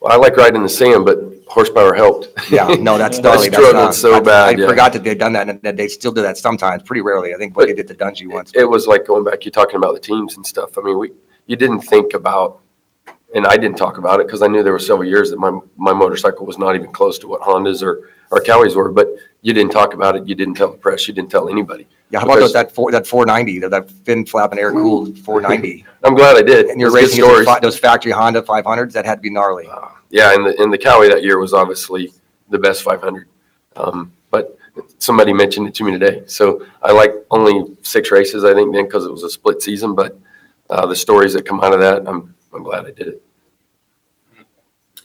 Well, 0.00 0.12
I 0.12 0.16
like 0.16 0.36
riding 0.36 0.62
the 0.62 0.68
sand, 0.68 1.04
but 1.04 1.18
horsepower 1.48 1.94
helped. 1.94 2.28
Yeah, 2.50 2.66
no, 2.78 2.98
that's 3.02 3.18
I 3.18 3.22
gnarly. 3.22 3.48
That's 3.48 3.56
struggled 3.56 3.84
not- 3.84 3.94
so 3.94 4.14
I- 4.14 4.20
bad, 4.20 4.48
I 4.48 4.60
yeah. 4.60 4.66
forgot 4.68 4.92
that 4.92 5.02
they'd 5.02 5.18
done 5.18 5.32
that, 5.32 5.48
and 5.48 5.60
that 5.62 5.76
they 5.76 5.88
still 5.88 6.12
do 6.12 6.22
that 6.22 6.36
sometimes, 6.38 6.82
pretty 6.82 7.00
rarely. 7.00 7.34
I 7.34 7.38
think 7.38 7.56
what 7.56 7.66
they 7.66 7.74
did 7.74 7.88
to 7.88 7.94
Dungy 7.94 8.30
once. 8.30 8.52
It 8.54 8.64
was 8.68 8.86
like 8.86 9.06
going 9.06 9.24
back, 9.24 9.44
you're 9.44 9.52
talking 9.52 9.76
about 9.76 9.94
the 9.94 10.00
teams 10.00 10.36
and 10.36 10.46
stuff. 10.46 10.76
I 10.78 10.82
mean, 10.82 10.98
we, 10.98 11.12
you 11.46 11.56
didn't 11.56 11.80
think 11.80 12.14
about, 12.14 12.60
and 13.34 13.46
I 13.46 13.56
didn't 13.56 13.76
talk 13.78 13.98
about 13.98 14.20
it 14.20 14.26
because 14.26 14.42
I 14.42 14.46
knew 14.46 14.62
there 14.62 14.72
were 14.72 14.78
several 14.78 15.08
years 15.08 15.30
that 15.30 15.38
my, 15.38 15.58
my 15.76 15.92
motorcycle 15.92 16.46
was 16.46 16.58
not 16.58 16.76
even 16.76 16.92
close 16.92 17.18
to 17.20 17.26
what 17.28 17.40
Hondas 17.40 17.82
or, 17.82 18.10
or 18.34 18.40
Cowies 18.42 18.74
were, 18.74 18.90
but 18.90 19.08
you 19.42 19.52
didn't 19.52 19.72
talk 19.72 19.94
about 19.94 20.16
it. 20.16 20.26
You 20.26 20.34
didn't 20.34 20.54
tell 20.54 20.72
the 20.72 20.78
press. 20.78 21.06
You 21.06 21.14
didn't 21.14 21.30
tell 21.30 21.48
anybody. 21.48 21.86
Yeah, 22.10 22.20
how 22.20 22.24
about 22.26 22.34
because- 22.36 22.52
those, 22.52 22.52
that 22.54 22.72
four, 22.72 22.90
that 22.92 23.06
four 23.06 23.24
ninety, 23.26 23.58
that 23.60 23.90
fin 23.90 24.26
flapping 24.26 24.58
air 24.58 24.72
cooled 24.72 25.18
four 25.18 25.40
ninety? 25.40 25.84
I'm 26.04 26.14
glad 26.14 26.36
I 26.36 26.42
did. 26.42 26.66
And 26.66 26.80
you're 26.80 26.90
Those 26.90 27.00
good 27.00 27.02
racing 27.06 27.20
against 27.24 27.42
stories. 27.42 27.60
those 27.62 27.74
those 27.74 27.78
factory 27.78 28.12
Honda 28.12 28.42
five 28.42 28.64
hundreds, 28.64 28.94
that 28.94 29.04
had 29.04 29.16
to 29.16 29.20
be 29.20 29.30
gnarly. 29.30 29.68
Yeah, 30.10 30.34
and 30.34 30.46
the, 30.46 30.60
and 30.62 30.72
the 30.72 30.78
Cowie 30.78 31.08
that 31.08 31.22
year 31.22 31.38
was 31.38 31.52
obviously 31.54 32.12
the 32.50 32.58
best 32.58 32.82
500. 32.82 33.26
Um, 33.76 34.12
but 34.30 34.56
somebody 34.98 35.32
mentioned 35.32 35.66
it 35.66 35.74
to 35.76 35.84
me 35.84 35.90
today. 35.92 36.22
So 36.26 36.64
I 36.82 36.92
like 36.92 37.12
only 37.30 37.76
six 37.82 38.10
races, 38.12 38.44
I 38.44 38.54
think, 38.54 38.72
then 38.74 38.84
because 38.84 39.06
it 39.06 39.10
was 39.10 39.24
a 39.24 39.30
split 39.30 39.60
season. 39.62 39.94
But 39.94 40.16
uh, 40.70 40.86
the 40.86 40.94
stories 40.94 41.32
that 41.32 41.44
come 41.46 41.60
out 41.62 41.72
of 41.72 41.80
that, 41.80 42.06
I'm, 42.08 42.34
I'm 42.52 42.62
glad 42.62 42.86
I 42.86 42.90
did 42.92 43.08
it. 43.08 43.22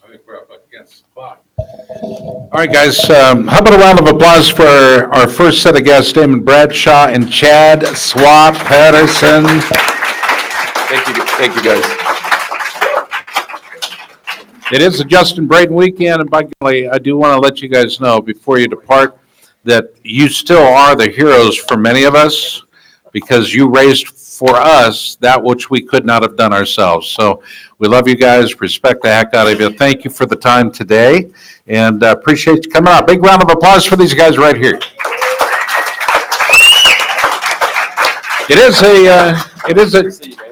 I 0.03 0.07
think 0.11 0.21
we're 0.27 0.37
up 0.37 0.49
against 0.67 1.03
the 1.03 1.09
clock. 1.13 1.43
All 1.59 2.49
right, 2.53 2.71
guys, 2.71 3.09
um, 3.09 3.47
how 3.47 3.59
about 3.59 3.73
a 3.73 3.77
round 3.77 3.99
of 3.99 4.07
applause 4.07 4.49
for 4.49 4.63
our 4.63 5.27
first 5.27 5.61
set 5.61 5.77
of 5.77 5.83
guests, 5.83 6.13
Damon 6.13 6.41
Bradshaw 6.41 7.07
and 7.07 7.31
Chad 7.31 7.85
Swap 7.97 8.55
Patterson. 8.55 9.45
Thank 10.87 11.07
you, 11.07 11.25
thank 11.35 11.55
you, 11.55 11.63
guys. 11.63 12.09
It 14.71 14.81
is 14.81 14.99
the 14.99 15.03
Justin 15.03 15.47
Brayton 15.47 15.75
weekend, 15.75 16.21
and 16.21 16.29
by 16.29 16.47
golly, 16.61 16.87
I 16.87 16.97
do 16.97 17.17
want 17.17 17.33
to 17.33 17.39
let 17.39 17.61
you 17.61 17.67
guys 17.67 17.99
know 17.99 18.21
before 18.21 18.57
you 18.57 18.67
depart 18.67 19.17
that 19.65 19.93
you 20.03 20.29
still 20.29 20.63
are 20.63 20.95
the 20.95 21.09
heroes 21.09 21.57
for 21.57 21.75
many 21.75 22.03
of 22.03 22.15
us 22.15 22.63
because 23.11 23.53
you 23.53 23.67
raised 23.69 24.07
for 24.07 24.55
us 24.55 25.15
that 25.21 25.41
which 25.43 25.69
we 25.69 25.81
could 25.81 26.05
not 26.05 26.21
have 26.21 26.37
done 26.37 26.53
ourselves. 26.53 27.09
So 27.09 27.43
we 27.77 27.87
love 27.87 28.07
you 28.07 28.15
guys, 28.15 28.59
respect 28.61 29.01
the 29.01 29.09
heck 29.09 29.33
out 29.33 29.47
of 29.47 29.59
you. 29.59 29.69
Thank 29.71 30.05
you 30.05 30.11
for 30.11 30.25
the 30.25 30.35
time 30.35 30.71
today, 30.71 31.29
and 31.67 32.03
uh, 32.03 32.15
appreciate 32.17 32.65
you 32.65 32.71
coming 32.71 32.93
out. 32.93 33.07
Big 33.07 33.21
round 33.21 33.43
of 33.43 33.49
applause 33.49 33.85
for 33.85 33.95
these 33.95 34.13
guys 34.13 34.37
right 34.37 34.55
here. 34.55 34.79
It 38.49 38.57
is 38.57 38.81
a, 38.81 39.07
uh, 39.07 39.43
it 39.67 39.77
is 39.77 39.93
a, 39.93 40.48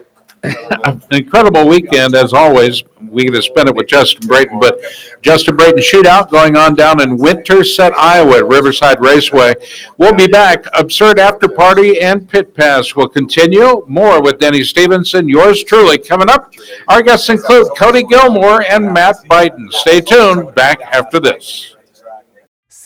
an 0.84 1.02
incredible 1.12 1.68
weekend, 1.68 2.16
as 2.16 2.34
always. 2.34 2.84
We 3.10 3.24
get 3.26 3.32
to 3.32 3.42
spend 3.42 3.70
it 3.70 3.76
with 3.76 3.88
Justin 3.88 4.28
Brayton, 4.28 4.60
but 4.60 4.80
Justin 5.22 5.56
Brayton 5.56 5.80
Shootout 5.80 6.30
going 6.30 6.58
on 6.58 6.76
down 6.76 7.02
in 7.02 7.18
Winterset, 7.18 7.94
Iowa 7.98 8.38
at 8.38 8.48
Riverside 8.48 9.00
Raceway. 9.02 9.54
We'll 9.98 10.16
be 10.16 10.28
back. 10.28 10.66
Absurd 10.74 11.20
After 11.20 11.48
Party 11.48 12.02
and 12.02 12.28
Pit 12.28 12.54
Pass 12.54 12.96
will 12.96 13.10
continue. 13.10 13.86
More 13.88 14.22
with 14.22 14.40
Denny 14.40 14.64
Stevenson, 14.64 15.30
yours 15.30 15.64
truly, 15.64 15.98
coming 15.98 16.30
up. 16.30 16.54
Our 16.88 17.02
guests 17.02 17.30
include 17.30 17.68
Cody 17.78 18.04
Gilmore 18.04 18.64
and 18.64 18.92
Matt 18.92 19.18
Biden. 19.30 19.72
Stay 19.72 20.02
tuned. 20.02 20.54
Back 20.56 20.82
after 20.82 21.20
this. 21.20 21.77